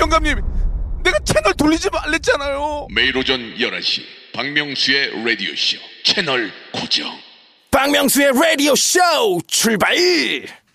[0.00, 0.40] 영감님,
[1.04, 2.86] 내가 채널 돌리지 말랬잖아요.
[2.94, 4.02] 매일 오전 11시
[4.34, 7.06] 박명수의 라디오 쇼 채널 고정
[7.70, 9.00] 박명수의 라디오 쇼
[9.46, 9.94] 출발!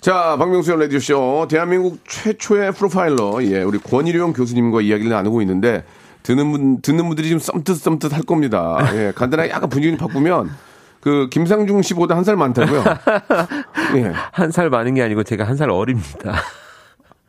[0.01, 1.47] 자, 박명수의 라디오 쇼.
[1.49, 5.83] 대한민국 최초의 프로파일러, 예, 우리 권일용 교수님과 이야기를 나누고 있는데,
[6.23, 8.77] 듣는 분, 듣는 분들이 지금 썸뜻썸뜻 할 겁니다.
[8.93, 10.49] 예, 간단하게 약간 분위기 좀 바꾸면,
[11.01, 12.83] 그, 김상중 씨보다 한 살 많다고요?
[13.97, 14.11] 예.
[14.31, 16.35] 한 살 많은 게 아니고 제가 한 살 어립니다.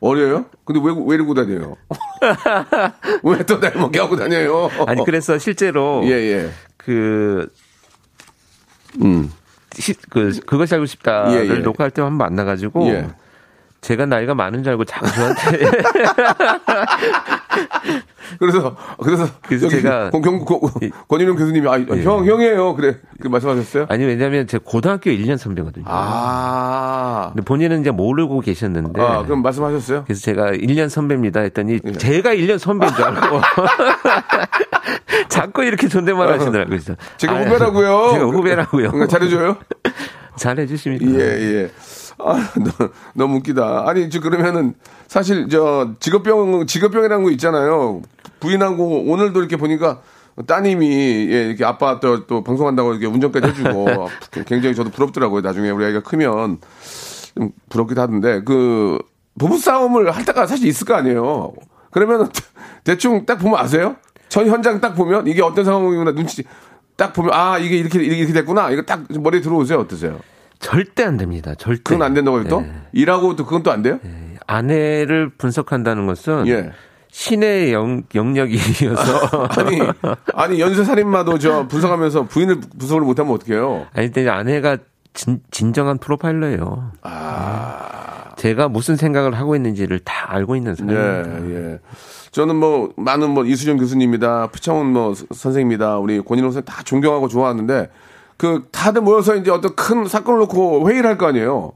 [0.01, 0.45] 어려요?
[0.65, 1.77] 근데 왜, 왜 이러고 다녀요?
[3.25, 4.69] 왜 또 날 먹게 하고 다녀요?
[4.87, 6.51] 아니 그래서 실제로 예, 예.
[6.77, 7.49] 그
[9.03, 9.31] 음.
[9.75, 11.59] 시- 그 그것이 알고 싶다를 예, 예.
[11.61, 13.09] 녹화할 때 한 번 만나가지고 예.
[13.85, 15.59] 제가 나이가 많은 줄 알고 자꾸 저한테
[18.41, 20.89] 그래서, 그래서, 그래서 제가- 권, 권, 권, 예.
[21.07, 22.75] 권일용 교수님이, 아, 형, 형이에요.
[22.77, 22.97] 그래.
[23.21, 23.85] 그 말씀하셨어요?
[23.91, 25.85] 아니 왜냐하면 제 고등학교 1년 선배거든요.
[25.87, 27.31] 아.
[27.35, 30.05] 근데 본인은 이제 모르고 계셨는데 아, 그럼 말씀하셨어요?
[30.05, 31.93] 그래서 제가 1년 선배입니다 했더니 예.
[31.93, 33.41] 제가 1년 선배인 줄 알고
[35.29, 36.79] 자꾸 이렇게 존댓말 하시더라고요.
[37.19, 38.11] 제가 아, 후배라고요.
[38.15, 38.91] 제가 후배라고요.
[38.93, 39.57] 그러니까 잘해줘요?
[40.37, 41.07] 잘해주십니다.
[41.07, 41.71] 예, 예.
[42.19, 43.89] 아, 너, 너무 웃기다.
[43.89, 44.75] 아니, 저, 그러면은,
[45.07, 48.03] 사실, 저, 직업병, 직업병이라는 거 있잖아요.
[48.41, 50.01] 부인하고, 오늘도 이렇게 보니까,
[50.47, 53.87] 따님이, 예, 이렇게 아빠 또, 또 방송한다고 이렇게 운전까지 해주고,
[54.47, 55.41] 굉장히 저도 부럽더라고요.
[55.41, 56.59] 나중에 우리 아이가 크면,
[57.37, 58.99] 좀 부럽기도 하던데, 그,
[59.39, 61.53] 부부 싸움을 할 때가 사실 있을 거 아니에요.
[61.91, 62.27] 그러면은,
[62.85, 63.97] 대충 딱 보면 아세요?
[64.29, 66.45] 전 현장 딱 보면, 이게 어떤 상황이구나, 눈치,
[66.97, 68.71] 딱 보면, 아, 이게 이렇게, 이렇게 됐구나.
[68.71, 69.81] 이거 딱 머리에 들어오세요.
[69.81, 70.21] 어떠세요?
[70.59, 71.55] 절대 안 됩니다.
[71.57, 71.83] 절대.
[71.83, 72.63] 그건 안 된다고요, 또?
[72.63, 72.71] 예.
[72.93, 73.99] 일하고 또 그건 또 안 돼요?
[74.47, 76.71] 아내를 분석한다는 것은 예.
[77.11, 79.81] 신의 영, 영역이어서 아니,
[80.35, 83.87] 아니, 연쇄 살인마도 저 분석하면서 부인을 분석을 못하면 어떡해요?
[83.95, 84.79] 아니 근데 아내가
[85.13, 86.91] 진, 진정한 프로파일러예요.
[87.03, 88.35] 아.
[88.37, 91.61] 제가 무슨 생각을 하고 있는지를 다 알고 있는 예, 사람입니다.
[91.73, 91.79] 예.
[92.33, 97.29] 저는 뭐, 많은 뭐, 이수정 교수님이다, 표창원 뭐, 서- 선생님이다, 우리 권인호 선생님 다 존경하고
[97.29, 97.89] 좋아하는데,
[98.45, 101.73] 그, 다들 모여서 이제 어떤 큰 사건을 놓고 회의를 할 거 아니에요?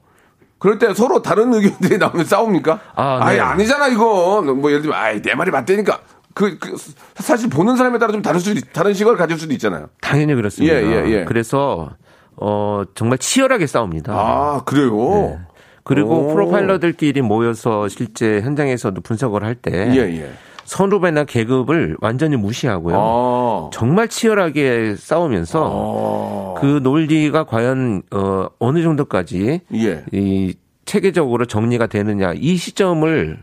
[0.59, 2.81] 그럴 때 서로 다른 의견들이 나오면 싸웁니까?
[2.97, 3.41] 아, 아니, 네.
[3.41, 4.61] 아니잖아, 이건.
[4.61, 6.01] 뭐, 예를 들면, 아이, 내 말이 맞다니까.
[6.35, 6.77] 그, 그,
[7.17, 9.87] 사실 보는 사람에 따라 좀 다를 있- 다른 시각을 가질 수도 있잖아요.
[10.01, 10.75] 당연히 그렇습니다.
[10.75, 11.25] 예, 예, 예.
[11.25, 11.91] 그래서
[12.37, 14.13] 어 정말 치열하게 싸웁니다.
[14.13, 14.91] 아, 그래요?
[14.97, 15.39] 네.
[15.83, 16.33] 그리고 오.
[16.35, 20.31] 프로파일러들끼리 모여서 실제 현장에서도 분석을 할 때 예, 예.
[20.69, 22.95] 선후배나 계급을 완전히 무시하고요.
[22.97, 23.71] 아.
[23.73, 26.61] 정말 치열하게 싸우면서 아.
[26.61, 30.05] 그 논리가 과연 어 어느 정도까지 예.
[30.13, 30.55] 이
[30.85, 33.43] 체계적으로 정리가 되느냐 이 시점을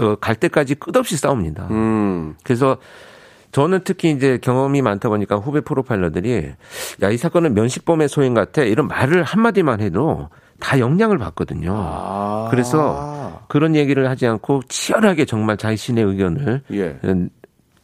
[0.00, 1.68] 어, 갈 때까지 끝없이 싸웁니다.
[1.70, 2.34] 음.
[2.42, 2.78] 그래서
[3.52, 6.50] 저는 특히 이제 경험이 많다 보니까 후배 프로파일러들이
[7.02, 10.28] 야 이 사건은 면식범의 소행 같아 이런 말을 한 마디만 해도
[10.60, 11.72] 다 영향을 받거든요.
[11.76, 12.48] 아.
[12.50, 16.98] 그래서 그런 얘기를 하지 않고 치열하게 정말 자신의 의견을 예.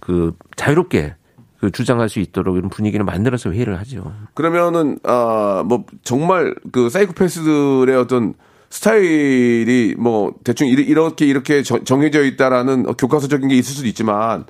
[0.01, 1.15] 그 자유롭게
[1.61, 4.13] 그 주장할 수 있도록 이런 분위기를 만들어서 회의를 하죠.
[4.35, 8.35] 그러면은 아뭐 정말 그 사이코패스들의 어떤
[8.71, 14.45] 스타일이 뭐 대충 이렇게 이렇게 저- 정해져 있다라는 교과서적인 게 있을 수도 있지만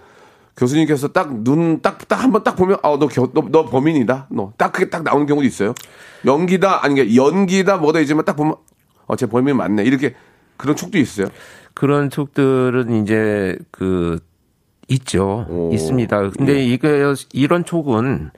[0.56, 3.08] 교수님께서 딱 눈 딱 딱 한번 딱 보면 아너너
[3.50, 5.74] 너 범인이다 너 딱 그게 딱 나오는 경우도 있어요
[6.24, 8.54] 연기다 아니 게 연기다 뭐다 이지만 딱 보면
[9.06, 10.14] 어제 범인 맞네 이렇게
[10.56, 11.28] 그런 촉도 있어요
[11.74, 14.18] 그런 촉들은 이제 그
[14.88, 15.46] 있죠.
[15.48, 15.70] 오.
[15.72, 16.30] 있습니다.
[16.36, 16.64] 근데 예.
[16.64, 18.30] 이게 이런 촉은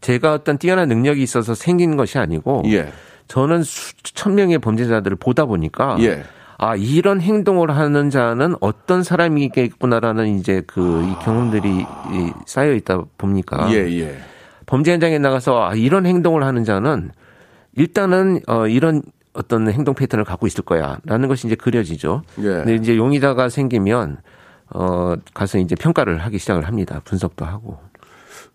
[0.00, 2.90] 제가 어떤 뛰어난 능력이 있어서 생긴 것이 아니고 예.
[3.26, 6.22] 저는 수천 명의 범죄자들을 보다 보니까 예.
[6.60, 13.68] 아 이런 행동을 하는 자는 어떤 사람이겠구나라는 이제 그 이 경험들이 이 쌓여 있다 봅니까?
[13.72, 14.18] 예, 예.
[14.66, 17.10] 범죄 현장에 나가서 아 이런 행동을 하는 자는
[17.76, 19.02] 일단은 어 이런
[19.34, 22.22] 어떤 행동 패턴을 갖고 있을 거야라는 것이 이제 그려지죠.
[22.40, 22.42] 예.
[22.42, 24.16] 근데 이제 용의자가 생기면
[24.74, 27.00] 어 가서 이제 평가를 하기 시작을 합니다.
[27.04, 27.78] 분석도 하고.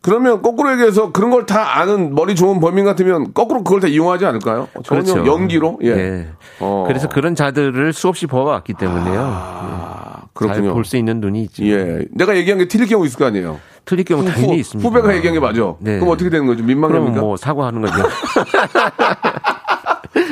[0.03, 4.25] 그러면 거꾸로 얘기해서 그런 걸 다 아는 머리 좋은 범인 같으면 거꾸로 그걸 다 이용하지
[4.25, 4.67] 않을까요?
[4.83, 5.25] 전혀 그렇죠.
[5.25, 5.79] 연기로?
[5.81, 5.95] 예.
[5.95, 6.27] 네.
[6.59, 6.83] 어.
[6.87, 9.19] 그래서 그런 자들을 수없이 보아왔기 때문에요.
[9.21, 10.73] 아, 잘 그렇군요.
[10.73, 11.63] 볼 수 있는 눈이 있죠.
[11.65, 12.05] 예.
[12.11, 13.59] 내가 얘기한 게 틀릴 경우 있을 거 아니에요.
[13.85, 14.87] 틀릴 경우 당연히 후, 있습니다.
[14.89, 15.73] 후배가 얘기한 게 맞아.
[15.79, 15.99] 네.
[15.99, 16.63] 그럼 어떻게 되는 거죠?
[16.63, 17.19] 민망합니까?
[17.19, 17.93] 뭐 사과하는 거죠.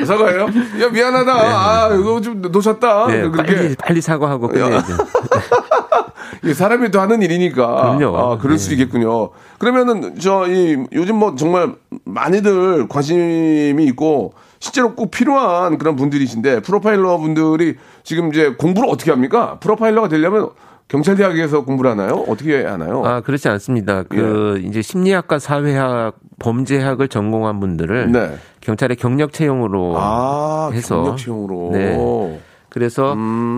[0.06, 0.46] 사과해요?
[0.80, 1.32] 야, 미안하다.
[1.32, 3.06] 아, 이거 좀 놓쳤다.
[3.08, 3.54] 네, 그렇게.
[3.54, 4.92] 빨리 빨리 사과하고 끝내야죠.
[6.42, 7.96] 이게 사람이 또 하는 일이니까.
[7.96, 8.16] 그럼요.
[8.16, 8.76] 아, 그럴 수 네.
[8.76, 9.30] 있겠군요.
[9.58, 17.18] 그러면은, 저, 이, 요즘 뭐 정말 많이들 관심이 있고, 실제로 꼭 필요한 그런 분들이신데, 프로파일러
[17.18, 19.58] 분들이 지금 이제 공부를 어떻게 합니까?
[19.60, 20.50] 프로파일러가 되려면
[20.92, 22.16] 경찰대학에서 공부를 하나요?
[22.28, 23.02] 어떻게 하나요?
[23.06, 24.02] 아 그렇지 않습니다.
[24.02, 24.68] 그 예.
[24.68, 28.36] 이제 심리학과 사회학 범죄학을 전공한 분들을 네.
[28.60, 31.70] 경찰의 경력 채용으로 아, 해서 경력 채용으로.
[31.72, 32.40] 네.
[32.68, 33.16] 그래서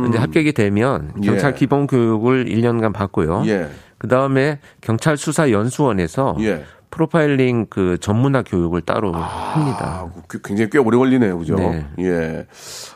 [0.09, 1.55] 이제 합격이 되면 경찰 예.
[1.57, 3.43] 기본 교육을 1년간 받고요.
[3.47, 3.69] 예.
[3.99, 6.65] 그 다음에 경찰 수사 연수원에서 예.
[6.91, 10.05] 프로파일링 그 전문화 교육을 따로 합니다.
[10.07, 11.57] 아, 그- 굉장히 꽤 오래 걸리네요, 그죠?
[11.57, 11.85] 네.
[11.99, 12.47] 예.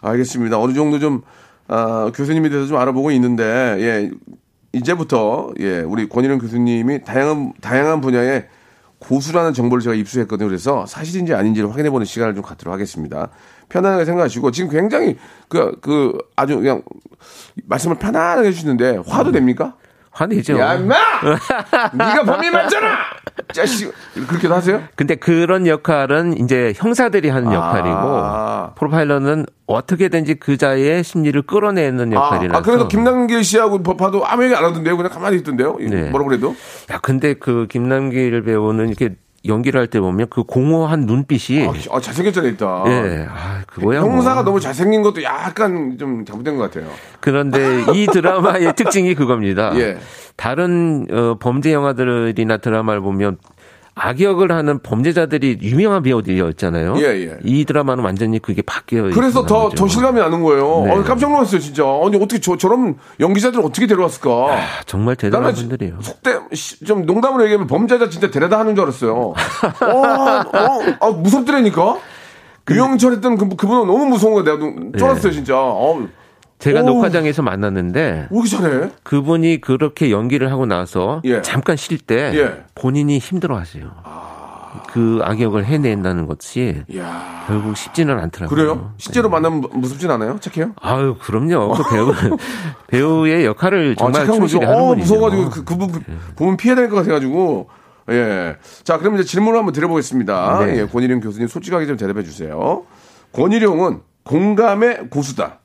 [0.00, 0.60] 알겠습니다.
[0.60, 1.22] 어느 정도 좀,
[1.68, 4.10] 아, 교수님에 대해서 좀 알아보고 있는데, 예.
[4.72, 8.48] 이제부터, 예, 우리 권일영 교수님이 다양한, 다양한 분야의
[8.98, 10.48] 고수라는 정보를 제가 입수했거든요.
[10.48, 13.30] 그래서 사실인지 아닌지를 확인해보는 시간을 좀 갖도록 하겠습니다.
[13.68, 15.16] 편안하게 생각하시고, 지금 굉장히
[15.48, 16.82] 그, 그, 아주 그냥
[17.64, 19.76] 말씀을 편안하게 해주시는데, 화도 됩니까?
[20.18, 20.58] 화내죠.
[20.58, 20.96] 야, 임마!
[21.94, 22.96] 네가 범인 맞잖아!
[23.52, 23.92] 자식!
[24.26, 24.82] 그렇게도 하세요?
[24.96, 28.72] 근데 그런 역할은 이제 형사들이 하는 역할이고 아.
[28.76, 32.56] 프로파일러는 어떻게든지 그자의 심리를 끌어내는 역할이라서.
[32.56, 34.96] 아, 아, 그래도 김남길 씨하고 봐- 봐도 아무 얘기 안 하던데요?
[34.96, 35.76] 그냥 가만히 있던데요?
[35.80, 36.10] 이- 네.
[36.10, 36.56] 뭐라고 그래도?
[36.90, 39.14] 야, 근데 그 김남길 배우는 이렇게
[39.46, 42.68] 연기를 할 때 보면 그 공허한 눈빛이 아, 아, 잘생겼잖아, 일단.
[42.86, 44.00] 예, 아, 그거야.
[44.00, 44.42] 형사가 뭐.
[44.44, 46.90] 너무 잘생긴 것도 약간 좀 잘못된 것 같아요.
[47.20, 49.72] 그런데 이 드라마의 특징이 그겁니다.
[49.78, 49.98] 예.
[50.36, 53.38] 다른 어, 범죄 영화들이나 드라마를 보면
[53.98, 56.94] 악역을 하는 범죄자들이 유명한 배우들이었잖아요.
[56.98, 57.36] 예, 예.
[57.44, 59.68] 이 드라마는 완전히 그게 바뀌어 그래서 더.
[59.70, 60.82] 더 실감이 나는 거예요.
[60.84, 60.92] 네.
[60.92, 61.82] 어, 깜짝 놀랐어요, 진짜.
[61.82, 64.30] 아니, 어떻게 저, 저런 연기자들 어떻게 데려왔을까?
[64.30, 65.98] 아, 정말 대단한 분들이에요.
[66.00, 69.14] 속대, 시- 좀 농담으로 얘기하면 범죄자 진짜 데려다 하는 줄 알았어요.
[69.82, 71.98] 어, 어, 아, 무섭더라니까?
[72.70, 74.98] 유영철 했던 그, 그분은 너무 무서운 거 내가 네.
[74.98, 75.54] 쫄았어요, 진짜.
[75.56, 76.06] 어,
[76.58, 76.84] 제가 오.
[76.84, 78.90] 녹화장에서 만났는데 왜 이렇게 잘해?
[79.04, 81.40] 그분이 그렇게 연기를 하고 나서 예.
[81.42, 82.64] 잠깐 쉴때 예.
[82.74, 83.88] 본인이 힘들어하세요.
[84.92, 87.44] 그 악역을 해낸다는 것이 이야.
[87.46, 88.54] 결국 쉽지는 않더라고요.
[88.56, 88.92] 그래요?
[88.98, 90.38] 실제로 만나면 무- 무섭진 않아요?
[90.40, 90.72] 착해요?
[90.80, 91.72] 아유, 그럼요.
[91.74, 92.12] 그 배우,
[92.88, 94.48] 배우의 역할을 정말 아, 착한 거죠.
[94.58, 95.14] 충실히 하는 어, 분이죠.
[95.14, 96.00] 무서워가지고 그, 그 부-
[96.36, 97.68] 보면 피해야 될 것 같아가지고.
[98.10, 98.56] 예.
[98.84, 100.64] 자, 그럼 이제 질문을 한번 드려보겠습니다.
[100.66, 100.78] 네.
[100.80, 102.84] 예, 권일용 교수님 솔직하게 좀 대답해 주세요.
[103.32, 105.57] 권일용은 공감의 고수다.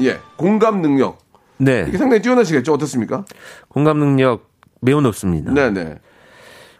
[0.00, 1.18] 예, 공감 능력.
[1.58, 1.86] 네.
[1.88, 2.72] 이게 상당히 뛰어나시겠죠?
[2.72, 3.24] 어떻습니까?
[3.68, 5.52] 공감 능력 매우 높습니다.
[5.52, 5.96] 네네.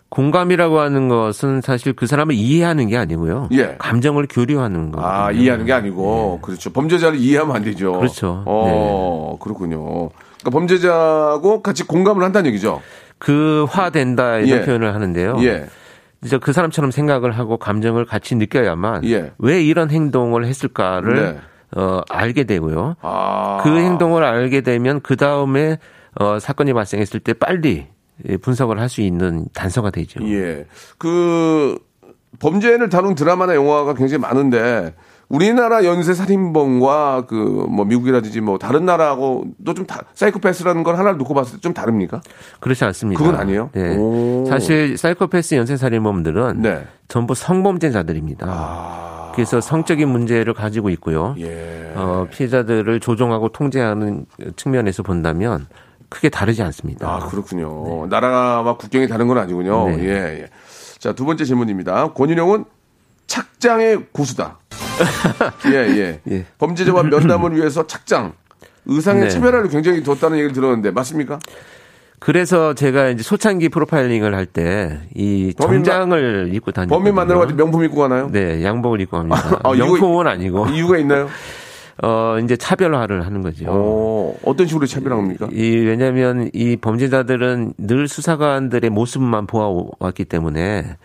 [0.09, 3.49] 공감이라고 하는 것은 사실 그 사람을 이해하는 게 아니고요.
[3.53, 3.75] 예.
[3.79, 5.07] 감정을 교류하는 거예요.
[5.07, 6.41] 아, 이해하는 게 아니고.
[6.43, 6.73] 그렇죠.
[6.73, 7.93] 범죄자를 이해하면 안 되죠.
[7.93, 7.99] 네.
[7.99, 8.43] 그렇죠.
[8.47, 10.11] 어, 그렇군요.
[10.41, 12.81] 그러니까 범죄자하고 같이 공감을 한다는 얘기죠.
[13.19, 14.65] 그 화된다 이런 예.
[14.65, 15.39] 표현을 하는데요.
[15.41, 15.67] 예.
[16.25, 19.33] 이제 그 사람처럼 생각을 하고 감정을 같이 느껴야만 예.
[19.39, 21.39] 왜 이런 행동을 했을까를 네.
[21.77, 22.97] 어, 알게 되고요.
[23.03, 23.61] 아.
[23.63, 25.79] 그 행동을 알게 되면 그 다음에
[26.19, 27.87] 어, 사건이 발생했을 때 빨리
[28.29, 30.21] 예, 분석을 할 수 있는 단서가 되죠.
[30.27, 30.65] 예.
[30.97, 31.79] 그
[32.39, 34.95] 범죄를 다룬 드라마나 영화가 굉장히 많은데
[35.29, 37.35] 우리나라 연쇄 살인범과 그
[37.69, 42.21] 뭐 미국이라든지 뭐 다른 나라하고도 좀 다, 사이코패스라는 걸 하나를 놓고 봤을 때 좀 다릅니까?
[42.61, 43.23] 그렇지 않습니다.
[43.23, 43.69] 그건 아니에요?
[43.75, 43.97] 네.
[43.99, 44.45] 오.
[44.49, 46.85] 사실 사이코패스 연쇄 살인범들은 네.
[47.09, 48.47] 전부 성범죄자들입니다.
[49.37, 51.35] 그래서 성적인 문제를 가지고 있고요.
[51.37, 51.41] 아.
[51.41, 51.93] 예.
[51.95, 54.25] 어, 피해자들을 조종하고 통제하는
[54.57, 55.67] 측면에서 본다면
[56.09, 57.07] 크게 다르지 않습니다.
[57.07, 58.07] 아, 그렇군요.
[58.07, 59.91] 나라와 국경이 다른 건 아니군요.
[59.91, 60.05] 네.
[60.05, 60.49] 예, 예.
[60.99, 62.15] 자, 두 번째 질문입니다.
[62.15, 62.65] 권인영은
[63.27, 64.59] 착장의 고수다.
[65.71, 66.47] 예, 예, 예.
[66.57, 68.33] 범죄자와 면담을 위해서 착장,
[68.87, 69.29] 의상의 네.
[69.29, 71.39] 차별화를 굉장히 뒀다는 얘기를 들었는데 맞습니까?
[72.19, 77.55] 그래서 제가 이제 소창기 프로파일링을 할 때 이 정장을 입고 다니고 범인 만나러 갈 때
[77.55, 78.29] 명품 입고 가나요?
[78.33, 79.61] 네, 양복을 입고 갑니다.
[79.65, 81.29] 아, 명품은 아니고 이유가 있나요?
[82.03, 83.65] 어 이제 차별화를 하는 거죠.
[83.69, 85.49] 어, 어떤 식으로 차별합니까?
[85.53, 90.97] 이 왜냐하면 이 범죄자들은 늘 수사관들의 모습만 보아왔기 때문에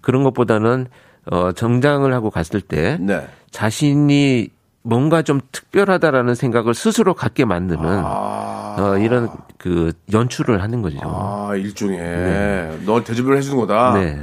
[0.00, 0.86] 그런 것보다는
[1.30, 3.26] 어 정장을 하고 갔을 때 네.
[3.50, 4.48] 자신이
[4.88, 10.98] 뭔가 좀 특별하다라는 생각을 스스로 갖게 만드는 아, 어, 이런 그 연출을 하는 거죠.
[11.02, 13.92] 아 일종의 널 대접을 해주는 거다.
[13.98, 14.18] 네.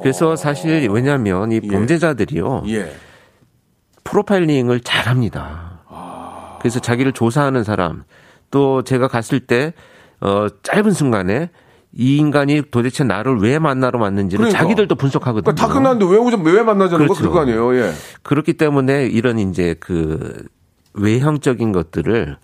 [0.00, 2.96] 그래서 사실 왜냐하면 이 범죄자들이요 예.
[4.04, 5.80] 프로파일링을 잘합니다.
[6.60, 8.04] 그래서 자기를 조사하는 사람
[8.50, 9.74] 또 제가 갔을 때
[10.22, 11.50] 어, 짧은 순간에
[11.96, 14.58] 이 인간이 도대체 나를 왜 만나러 왔는지를 그러니까.
[14.62, 15.42] 자기들도 분석하거든요.
[15.54, 17.28] 그러니까 다 끝났는데 왜 오자 왜 만나자는 거 그렇죠.
[17.30, 17.76] 그거 아니에요?
[17.76, 17.92] 예.
[18.22, 20.44] 그렇기 때문에 이런 이제 그
[20.94, 22.36] 외형적인 것들을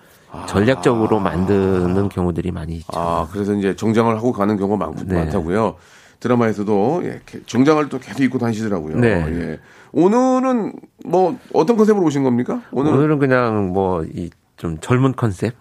[0.47, 2.87] 전략적으로 만드는 경우들이 많이 있죠.
[2.95, 5.17] 아 그래서 이제 정장을 하고 가는 경우가 많, 네.
[5.17, 5.77] 많다고요.
[6.21, 8.99] 드라마에서도 예, 게- 정장을 또 계속 입고 다니시더라고요.
[8.99, 9.09] 네.
[9.31, 9.59] 예.
[9.93, 10.75] 오늘은
[11.07, 12.61] 뭐 어떤 컨셉으로 오신 겁니까?
[12.71, 15.55] 오늘은 오늘은 그냥 뭐 이 좀 젊은 컨셉.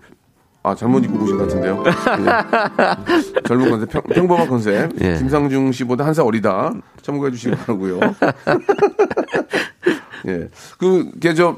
[0.61, 1.83] 아 잘못 입고 오신 것 같은데요.
[1.87, 1.91] 예.
[3.47, 4.91] 젊은 컨셉, 평, 평범한 컨셉.
[5.01, 5.15] 예.
[5.17, 6.73] 김상중 씨보다 한 살 어리다.
[7.01, 7.99] 참고해 주시기 바라고요.
[10.27, 10.49] 예.
[10.77, 11.57] 그, 걔, 저,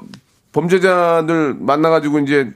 [0.53, 2.51] 범죄자들 만나가지고 이제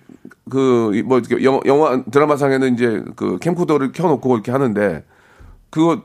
[0.50, 5.04] 그, 뭐, 이렇게 영화, 영화, 드라마상에는 이제 그 캠코더를 켜놓고 이렇게 하는데
[5.72, 6.04] 그거,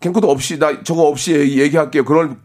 [0.00, 2.04] 캠코더 없이, 나 저거 없이 얘기- 얘기할게요.
[2.04, 2.38] 그런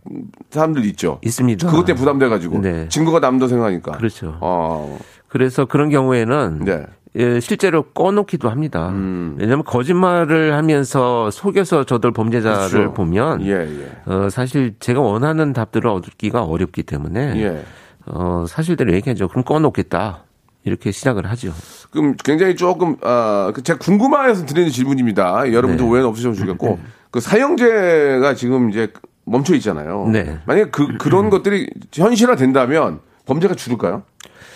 [0.51, 1.19] 사람들 있죠.
[1.23, 1.67] 있습니다.
[1.69, 2.61] 그것 때문에 부담돼가지고.
[2.61, 2.87] 네.
[2.89, 3.93] 증거가 남다 생각하니까.
[3.93, 4.37] 그렇죠.
[4.41, 4.87] 아,
[5.27, 6.85] 그래서 그런 경우에는 네.
[7.17, 8.89] 예, 실제로 꺼놓기도 합니다.
[8.89, 9.35] 음.
[9.37, 12.93] 왜냐하면 거짓말을 하면서 속여서 저들 범죄자를 그렇죠.
[12.93, 13.91] 보면 예, 예.
[14.05, 17.63] 어, 사실 제가 원하는 답들을 얻기가 어렵기 때문에 예.
[18.05, 19.27] 어, 사실대로 얘기하죠.
[19.27, 20.23] 그럼 꺼놓겠다.
[20.63, 21.51] 이렇게 시작을 하죠.
[21.89, 25.51] 그럼 굉장히 조금 아, 그 제가 궁금해서 드리는 질문입니다.
[25.51, 25.91] 여러분들 네.
[25.91, 28.93] 오해는 없으시면 좋겠고 그 사형제가 지금 이제
[29.25, 30.07] 멈춰 있잖아요.
[30.11, 30.39] 네.
[30.45, 32.99] 만약에 그 그런 것들이 현실화 된다면
[33.31, 34.03] 범죄가 줄을까요?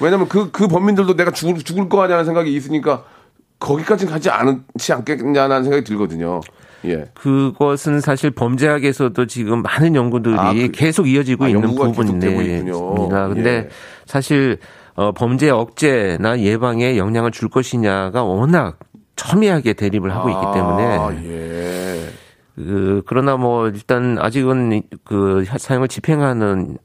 [0.02, 3.06] 왜냐면 그, 그 범인들도 내가 죽을, 죽을 거 아니라는 생각이 있으니까
[3.60, 6.42] 거기까지는 가지 않지 않겠냐는 생각이 들거든요.
[6.86, 7.06] 예.
[7.14, 11.70] 그것은 사실 범죄학에서도 지금 많은 연구들이 아, 그- 계속 이어지고 아, 있는.
[11.70, 13.28] 있습니다.
[13.30, 13.70] 근데 예.
[14.06, 14.58] 사실
[14.96, 18.78] 어, 범죄 억제나 예방에 영향을 줄 것이냐가 워낙
[19.16, 22.10] 첨예하게 대립을 하고 있기 때문에 아, 예.
[22.56, 26.78] 그, 그러나 뭐 일단 아직은 그 사형을 집행하는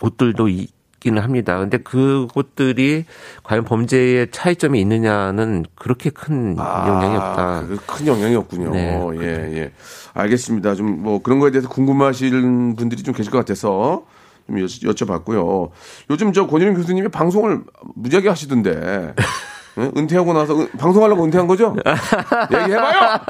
[0.00, 0.70] 곳들도 있
[1.00, 1.58] 기는 합니다.
[1.58, 3.04] 근데 그 곳들이
[3.44, 7.62] 과연 범죄의 차이점이 있느냐는 그렇게 큰 영향이 없다.
[7.68, 8.70] 그큰 영향이 없군요.
[8.72, 9.26] 네, 예,
[9.58, 9.72] 예.
[10.14, 10.74] 알겠습니다.
[10.74, 14.02] 좀 뭐 그런 거에 대해서 궁금하신 분들이 좀 계실 것 같아서
[14.48, 15.70] 좀 여, 여쭤봤고요.
[16.10, 17.62] 요즘 저 권유림 교수님이 방송을
[17.94, 19.14] 무지하게 하시던데.
[19.78, 19.90] 예?
[19.96, 21.76] 은퇴하고 나서 은- 방송하려고 은퇴한 거죠?
[22.52, 23.20] 얘기해봐요!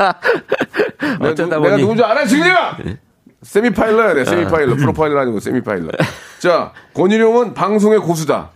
[1.20, 2.46] 내가, 어쩌다 누, 내가 보니- 누군지 알아, 지금!
[3.48, 4.76] 세미파일러야 돼, 세미파일러.
[4.76, 5.88] 프로파일러 아니고 세미파일러.
[6.38, 8.50] 자, 권유룡은 방송의 고수다.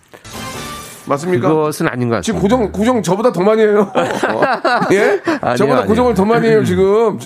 [1.07, 1.49] 맞습니까?
[1.49, 2.57] 그것은 아닌 것 지금 같습니다.
[2.57, 3.91] 고정, 고정 저보다 더 많이 해요.
[3.95, 4.43] 어?
[4.93, 5.21] 예?
[5.41, 5.87] 아니요, 저보다 아니요.
[5.87, 7.19] 고정을 더 많이 해요, 지금.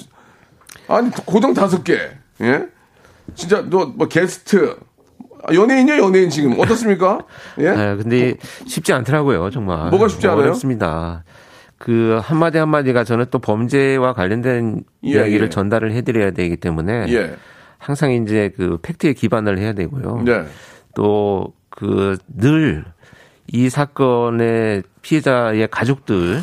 [0.87, 1.99] 아니, 고정 다섯 개.
[2.41, 2.67] 예?
[3.35, 4.77] 진짜, 너, 뭐, 게스트.
[5.43, 6.59] 아, 연예인이요, 연예인 지금.
[6.61, 7.19] 어떻습니까?
[7.59, 7.69] 예?
[7.69, 9.91] 아, 근데 쉽지 않더라고요, 정말.
[9.91, 10.43] 뭐가 쉽지 않아요?
[10.43, 11.25] 어렵습니다.
[11.79, 15.51] 그 한마디 한마디가 저는 또 범죄와 관련된 예, 이야기를 예.
[15.51, 17.37] 전달을 해드려야 되기 때문에 예.
[17.87, 20.23] 항상 이제 그 팩트에 기반을 해야 되고요.
[20.25, 20.45] 네.
[20.95, 22.85] 또그 늘
[23.53, 26.41] 이 사건의 피해자의 가족들이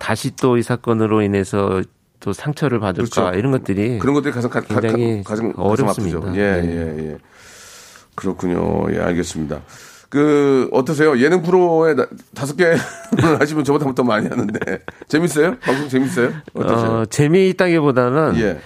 [0.00, 1.82] 다시 또 이 사건으로 인해서
[2.18, 3.38] 또 상처를 받을까 그렇죠.
[3.38, 6.18] 이런 것들이 그런 것들이 가장, 가, 가, 굉장히 가, 장 어렵습니다.
[6.18, 6.40] 가슴 아프죠.
[6.40, 6.68] 예, 네.
[6.98, 7.18] 예, 예.
[8.16, 8.92] 그렇군요.
[8.92, 9.60] 예, 알겠습니다.
[10.08, 11.16] 그, 어떠세요?
[11.20, 12.64] 예능 프로에 나- 다섯 개
[13.38, 14.58] 하시면 저보다 더 많이 하는데.
[15.06, 15.58] 재밌어요?
[15.60, 16.32] 방송 재밌어요?
[16.54, 16.90] 어떠세요?
[16.90, 18.58] 어, 재미있다기보다는 예.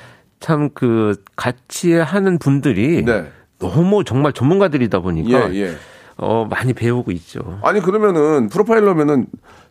[0.44, 3.24] 참 그 같이 하는 분들이 네.
[3.58, 5.74] 너무 정말 전문가들이다 보니까 예, 예.
[6.18, 7.58] 어, 많이 배우고 있죠.
[7.62, 9.26] 아니 그러면은 프로파일러면은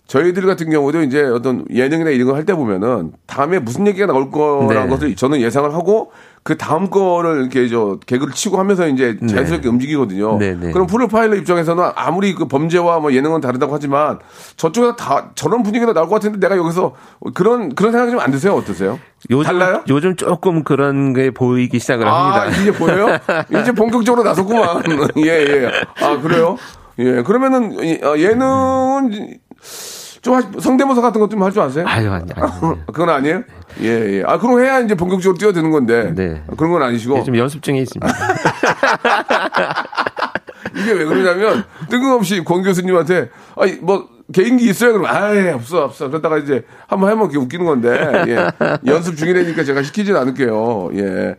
[0.07, 4.31] 저희들 같은 경우도 이제 어떤 예능이나 이런 거 할 때 보면은 다음에 무슨 얘기가 나올
[4.31, 4.89] 거라는 네.
[4.89, 6.11] 것을 저는 예상을 하고
[6.43, 10.37] 그 다음 거를 이렇게 저 개그를 치고 하면서 이제 자연스럽게 움직이거든요.
[10.39, 10.71] 네, 네.
[10.71, 14.19] 그럼 프로파일러 입장에서는 아무리 그 범죄와 뭐 예능은 다르다고 하지만
[14.57, 16.95] 저쪽에서 다 저런 분위기가 나올 것 같은데 내가 여기서
[17.33, 18.55] 그런 그런 생각이 좀 안 드세요?
[18.55, 18.99] 어떠세요?
[19.29, 19.83] 요즘, 달라요?
[19.87, 22.61] 요즘 조금 그런 게 보이기 시작을 아, 합니다.
[22.61, 23.17] 이제 보여요?
[23.61, 24.83] 이제 본격적으로 나섰구만.
[25.17, 25.71] 예, 예.
[26.01, 26.57] 아, 그래요?
[26.99, 27.21] 예.
[27.23, 29.39] 그러면은, 이- 어, 예능은
[30.23, 31.85] 좀 하- 성대모사 같은 것 좀 할 줄 아세요?
[31.87, 32.51] 아유, 아니, 아니.
[32.87, 33.43] 그건 아니에요?
[33.81, 33.87] 예,
[34.19, 34.23] 예.
[34.25, 36.13] 아, 그럼 해야 이제 본격적으로 뛰어드는 건데.
[36.15, 36.41] 네.
[36.57, 37.17] 그런 건 아니시고.
[37.19, 38.07] 요즘 연습 중에 있습니다.
[40.75, 44.93] 이게 왜 그러냐면, 뜬금없이 권 교수님한테, 아니, 뭐, 개인기 있어요?
[44.93, 46.07] 그러면, 아예 없어, 없어.
[46.07, 48.47] 그러다가 이제 한번 해보면 이렇게 웃기는 건데, 예.
[48.89, 50.89] 연습 중이라니까 제가 시키진 않을게요.
[50.95, 51.35] 예.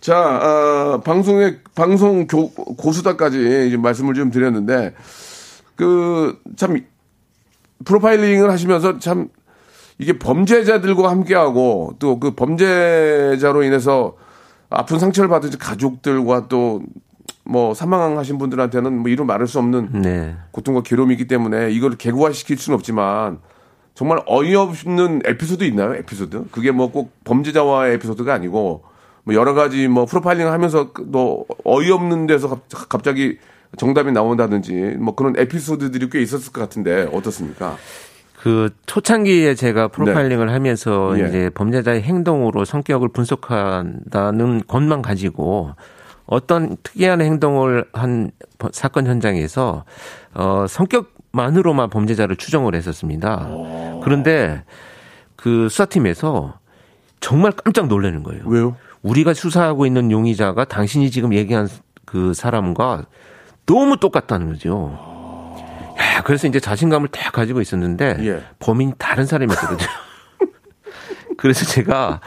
[0.00, 4.94] 자, 어, 방송의, 방송 교, 고수다까지 이제 말씀을 좀 드렸는데,
[5.76, 6.78] 그 참
[7.84, 9.28] 프로파일링을 하시면서 참
[9.98, 14.16] 이게 범죄자들과 함께하고 또 그 범죄자로 인해서
[14.70, 16.80] 아픈 상처를 받은 가족들과 또
[17.44, 20.36] 뭐 사망하신 분들한테는 뭐 이루 말할 수 없는 네.
[20.52, 23.40] 고통과 괴로움이 있기 때문에 이걸 개구화시킬 수는 없지만
[23.96, 25.92] 정말 어이없는 에피소드 있나요?
[25.96, 26.44] 에피소드?
[26.52, 28.84] 그게 뭐 꼭 범죄자와의 에피소드가 아니고
[29.24, 33.38] 뭐 여러 가지 뭐 프로파일링 하면서 또 어이없는 데서 갑- 갑자기
[33.76, 37.76] 정답이 나온다든지 뭐 그런 에피소드들이 꽤 있었을 것 같은데 어떻습니까?
[38.38, 41.28] 그 초창기에 제가 프로파일링을 하면서 예.
[41.28, 45.70] 이제 범죄자의 행동으로 성격을 분석한다는 것만 가지고
[46.26, 49.84] 어떤 특이한 행동을 한 버- 사건 현장에서
[50.34, 53.48] 어 성격만으로만 범죄자를 추정을 했었습니다.
[54.02, 54.64] 그런데
[55.36, 56.54] 그 수사팀에서
[57.20, 58.42] 정말 깜짝 놀라는 거예요.
[58.46, 58.76] 왜요?
[59.02, 61.68] 우리가 수사하고 있는 용의자가 당신이 지금 얘기한
[62.04, 63.06] 그 사람과
[63.66, 64.98] 너무 똑같다는 거죠.
[65.98, 68.42] 야, 그래서 이제 자신감을 딱 가지고 있었는데 예.
[68.58, 69.88] 범인이 다른 사람이었거든요.
[71.36, 72.20] 그래서 제가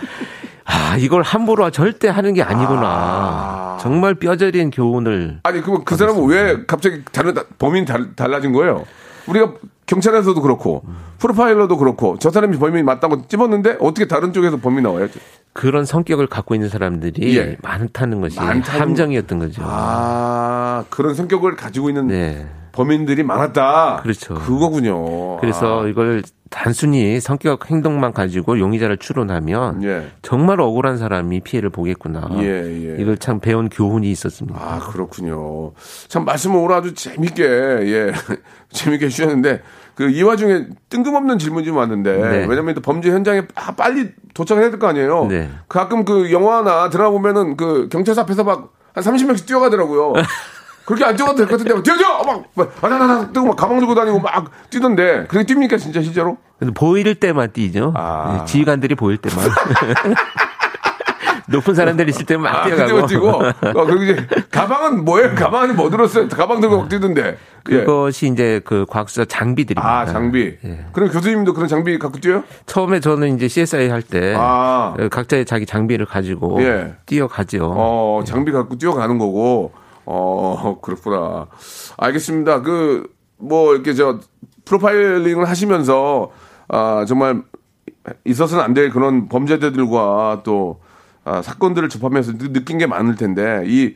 [0.65, 3.77] 아, 이걸 함부로 절대 하는 게 아니구나.
[3.79, 8.85] 정말 뼈저린 교훈을 아니 그럼 그 사람은 왜 갑자기 다른 범인이 달, 달라진 거예요?
[9.27, 9.53] 우리가
[9.85, 10.83] 경찰에서도 그렇고
[11.19, 15.07] 프로파일러도 그렇고 저 사람이 범인이 맞다고 찝었는데 어떻게 다른 쪽에서 범인이 나와요?
[15.53, 17.57] 그런 성격을 갖고 있는 사람들이 예.
[17.61, 19.61] 많다는 것이 많다는- 함정이었던 거죠.
[19.65, 22.45] 아 그런 성격을 가지고 있는 네.
[22.75, 23.99] 범인들이 많았다.
[24.03, 24.33] 그렇죠.
[24.35, 25.37] 그거군요.
[25.39, 30.07] 그래서 아, 이걸 단순히 성격 행동만 가지고 용의자를 추론하면 예.
[30.21, 32.29] 정말 억울한 사람이 피해를 보겠구나.
[32.39, 33.01] 예, 예.
[33.01, 34.59] 이걸 참 배운 교훈이 있었습니다.
[34.61, 35.71] 아 그렇군요.
[36.07, 38.11] 참 말씀을 오늘 아주 재밌게 예
[38.71, 39.61] 재밌게 해주셨는데
[39.95, 42.45] 그 이 와중에 뜬금없는 질문이 좀 왔는데 네.
[42.47, 45.27] 왜냐면 또 범죄 현장에 아, 빨리 도착해야 될 거 아니에요.
[45.29, 45.49] 네.
[45.69, 50.13] 가끔 그 영화나 드라마 보면은 그 경찰서 앞에서 막한 30명씩 뛰어가더라고요.
[50.85, 52.23] 그렇게 안 뛰어가도 될 것 같은데 막 뛰어줘
[52.55, 56.37] 막 아나나나 뜨고 막 가방 들고 다니고 막 뛰던데 그렇게 뜁니까 진짜 실제로?
[56.75, 57.91] 보일 때만 뛰죠.
[57.95, 58.37] 아.
[58.39, 59.45] 네, 지휘관들이 보일 때만.
[61.47, 63.05] 높은 사람들이 있을 때만 막 아, 뛰어가고.
[63.07, 63.53] 뛰고 어,
[63.85, 65.35] 그리고 이제 가방은 뭐예요?
[65.35, 66.27] 가방 안에 뭐 들었어요?
[66.27, 67.37] 가방 들고 막 뛰던데.
[67.69, 67.79] 예.
[67.79, 69.87] 그것이 이제 그 과학수사 장비들입니다.
[69.99, 70.55] 아 장비.
[70.65, 70.85] 예.
[70.91, 72.43] 그럼 교수님도 그런 장비 갖고 뛰어요?
[72.65, 74.95] 처음에 저는 이제 CSI 할 때 아.
[75.11, 76.95] 각자의 자기 장비를 가지고 예.
[77.05, 77.73] 뛰어가죠.
[77.75, 79.71] 어, 장비 갖고 뛰어가는 거고.
[80.05, 81.47] 어, 그렇구나.
[81.97, 82.61] 알겠습니다.
[82.61, 84.19] 그, 뭐, 이렇게 저,
[84.65, 86.31] 프로파일링을 하시면서,
[86.67, 87.43] 아, 정말
[88.23, 90.79] 있어서는 안 될 그런 범죄자들과 또,
[91.23, 93.95] 아, 사건들을 접하면서 느- 느낀 게 많을 텐데, 이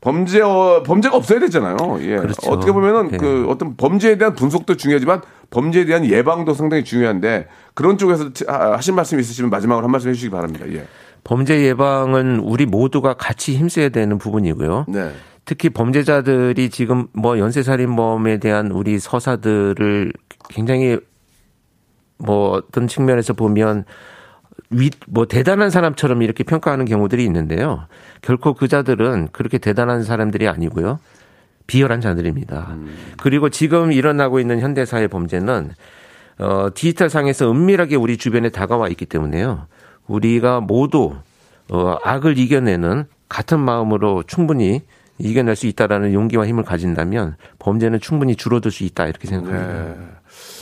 [0.00, 1.76] 범죄, 어, 범죄가 없어야 되잖아요.
[2.00, 2.16] 예.
[2.16, 2.50] 그렇죠.
[2.50, 3.16] 어떻게 보면은 예.
[3.18, 8.94] 그 어떤 범죄에 대한 분석도 중요하지만 범죄에 대한 예방도 상당히 중요한데 그런 쪽에서 하- 하신
[8.94, 10.64] 말씀 있으시면 마지막으로 한 말씀 해주시기 바랍니다.
[10.72, 10.86] 예.
[11.22, 14.86] 범죄 예방은 우리 모두가 같이 힘써야 되는 부분이고요.
[14.88, 15.10] 네.
[15.50, 20.12] 특히 범죄자들이 지금 뭐 연쇄살인범에 대한 우리 서사들을
[20.48, 20.96] 굉장히
[22.18, 23.84] 뭐 어떤 측면에서 보면
[24.70, 27.88] 위, 뭐 대단한 사람처럼 이렇게 평가하는 경우들이 있는데요.
[28.22, 31.00] 결코 그 자들은 그렇게 대단한 사람들이 아니고요.
[31.66, 32.76] 비열한 자들입니다.
[33.20, 35.72] 그리고 지금 일어나고 있는 현대사회 범죄는
[36.38, 39.66] 어, 디지털 상에서 은밀하게 우리 주변에 다가와 있기 때문에요.
[40.06, 41.16] 우리가 모두
[41.72, 44.82] 어, 악을 이겨내는 같은 마음으로 충분히
[45.20, 49.72] 이겨낼 수 있다라는 용기와 힘을 가진다면 범죄는 충분히 줄어들 수 있다 이렇게 생각합니다.
[49.84, 49.96] 네.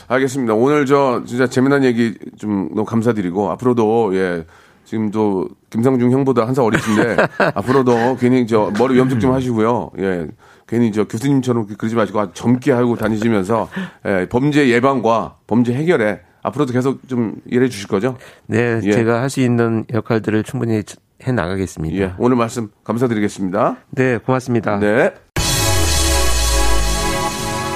[0.09, 0.55] 알겠습니다.
[0.55, 4.45] 오늘 저 진짜 재미난 얘기 좀 너무 감사드리고 앞으로도 예
[4.85, 7.17] 지금 또 김상중 형보다 한 살 어리신데
[7.55, 9.91] 앞으로도 괜히 저 머리 염색 좀 하시고요.
[9.99, 10.27] 예
[10.67, 13.69] 괜히 저 교수님처럼 그러지 마시고 젊게 하고 다니시면서
[14.07, 18.17] 예, 범죄 예방과 범죄 해결에 앞으로도 계속 좀 일해 주실 거죠?
[18.47, 18.93] 네, 예.
[18.93, 20.83] 제가 할 수 있는 역할들을 충분히
[21.27, 21.97] 해 나가겠습니다.
[21.97, 23.77] 예 오늘 말씀 감사드리겠습니다.
[23.91, 24.79] 네, 고맙습니다.
[24.79, 25.11] 네.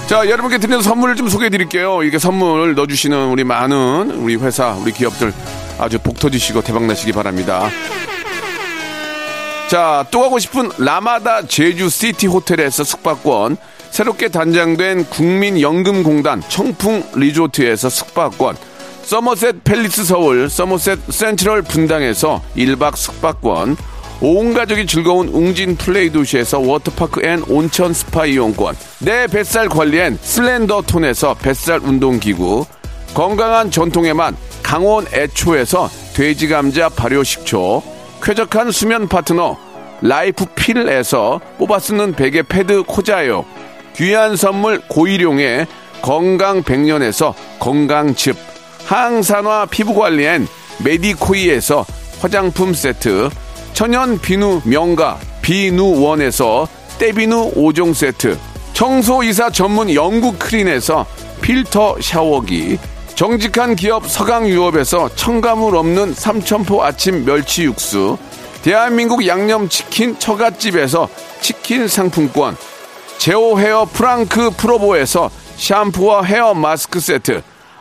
[0.07, 2.03] 자, 여러분께 드리는 선물을 좀 소개해 드릴게요.
[2.03, 5.33] 이게 선물 넣어주시는 우리 많은 우리 회사, 우리 기업들
[5.79, 7.69] 아주 복 터지시고 대박 나시기 바랍니다.
[9.69, 13.57] 자, 또 가고 싶은 라마다 제주 시티 호텔에서 숙박권,
[13.91, 18.57] 새롭게 단장된 국민연금공단 청풍 리조트에서 숙박권,
[19.05, 23.77] 서머셋 팰리스 서울, 서머셋 센트럴 분당에서 1박 숙박권,
[24.21, 30.83] 온 가족이 즐거운 웅진 플레이 도시에서 워터파크 and 온천 스파 이용권, 내 뱃살 관리엔 슬렌더
[30.83, 32.65] 톤에서 뱃살 운동기구,
[33.15, 37.83] 건강한 전통의 맛 강원 애초에서 돼지 감자 발효 식초,
[38.23, 39.59] 쾌적한 수면 파트너
[40.01, 43.45] 라이프 필에서 뽑아 쓰는 베개 패드 코자요,
[43.97, 45.67] 귀한 선물 고일용의
[46.01, 48.52] 건강 백년에서 건강즙,
[48.93, 50.47] 항산화 피부 관리엔
[50.85, 51.87] 메디코이에서
[52.21, 53.31] 화장품 세트,
[53.73, 56.69] 천연 비누 명가 비누원에서
[56.99, 58.39] 때비누 5종 세트,
[58.75, 61.07] 청소이사 전문 영국 크린에서
[61.41, 62.79] 필터 샤워기,
[63.15, 68.19] 정직한 기업 서강유업에서 첨가물 없는 삼천포 아침 멸치 육수,
[68.61, 71.09] 대한민국 양념치킨 처갓집에서
[71.41, 72.59] 치킨 상품권,
[73.17, 77.43] 제오 헤어 프랑크 프로보에서 샴푸와 헤어 마스크 세트,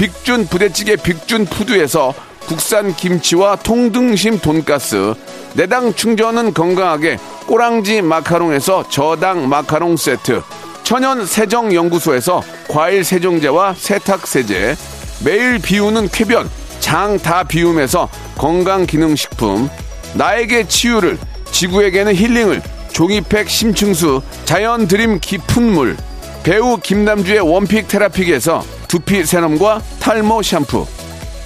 [0.00, 2.14] 빅준 부대찌개 빅준 푸드에서
[2.46, 5.12] 국산 김치와 통등심 돈가스,
[5.52, 10.40] 내당 충전은 건강하게 꼬랑지 마카롱에서 저당 마카롱 세트,
[10.84, 14.74] 천연 세정 연구소에서 과일 세정제와 세탁 세제,
[15.22, 16.48] 매일 비우는 쾌변
[16.80, 19.68] 장 다 비움에서 건강 기능 식품,
[20.14, 21.18] 나에게 치유를
[21.52, 25.94] 지구에게는 힐링을 종이팩 심층수 자연 드림 깊은 물
[26.42, 30.84] 배우 김남주의 원픽 테라픽에서 두피 세럼과 탈모 샴푸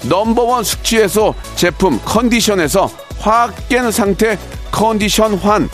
[0.09, 2.89] 넘버원 숙취해소 제품 컨디션에서
[3.19, 4.35] 화학 깬 상태
[4.71, 5.69] 컨디션 환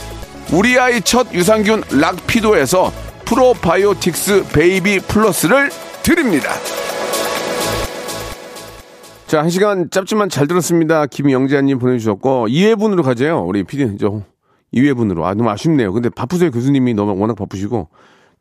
[0.52, 2.92] 우리 아이 첫 유산균 락피도에서
[3.24, 5.70] 프로바이오틱스 베이비 플러스를
[6.04, 6.50] 드립니다.
[9.28, 11.06] 자, 한 시간 짧지만 잘 들었습니다.
[11.06, 13.46] 김영재님 보내주셨고, 2회분으로 가재요.
[13.46, 14.24] 우리 PD, 저,
[14.74, 15.24] 2회분으로.
[15.24, 15.94] 아, 너무 아쉽네요.
[15.94, 16.52] 근데 바쁘세요.
[16.52, 17.88] 교수님이 너무 워낙 바쁘시고,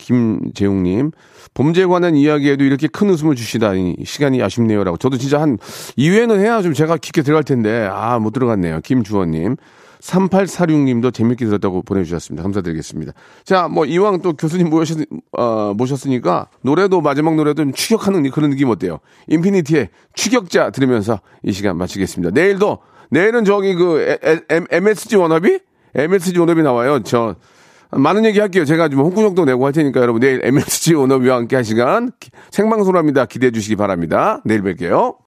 [0.01, 1.13] 김재웅님.
[1.55, 4.97] 범죄에 관한 이야기에도 이렇게 큰 웃음을 주시다니, 시간이 아쉽네요라고.
[4.97, 5.59] 저도 진짜 한
[5.99, 8.81] 2회는 해야 좀 제가 깊게 들어갈 텐데, 아, 못 들어갔네요.
[8.83, 9.57] 김주원님.
[10.01, 12.43] 3846님도 재밌게 들었다고 보내주셨습니다.
[12.43, 13.13] 감사드리겠습니다.
[13.45, 14.99] 자, 뭐, 이왕 또 교수님 모셨,
[15.33, 19.01] 어, 모셨으니까, 노래도 마지막 노래도 좀 추격하는 그런 느낌 어때요?
[19.29, 22.33] 인피니티의 추격자 들으면서 이 시간 마치겠습니다.
[22.33, 22.79] 내일도,
[23.11, 24.19] 내일은 저기 그,
[24.71, 25.59] MSG 워너비?
[25.95, 27.03] MSG 워너비 나와요.
[27.03, 27.35] 저,
[27.93, 28.64] 많은 얘기 할게요.
[28.64, 32.99] 제가 좀 홍구정도 내고 할 테니까 여러분 내일 MSG 워너비와 함께 한 시간 기- 생방송으로
[32.99, 33.24] 합니다.
[33.26, 34.41] 기대해 주시기 바랍니다.
[34.45, 35.16] 내일 뵐게요.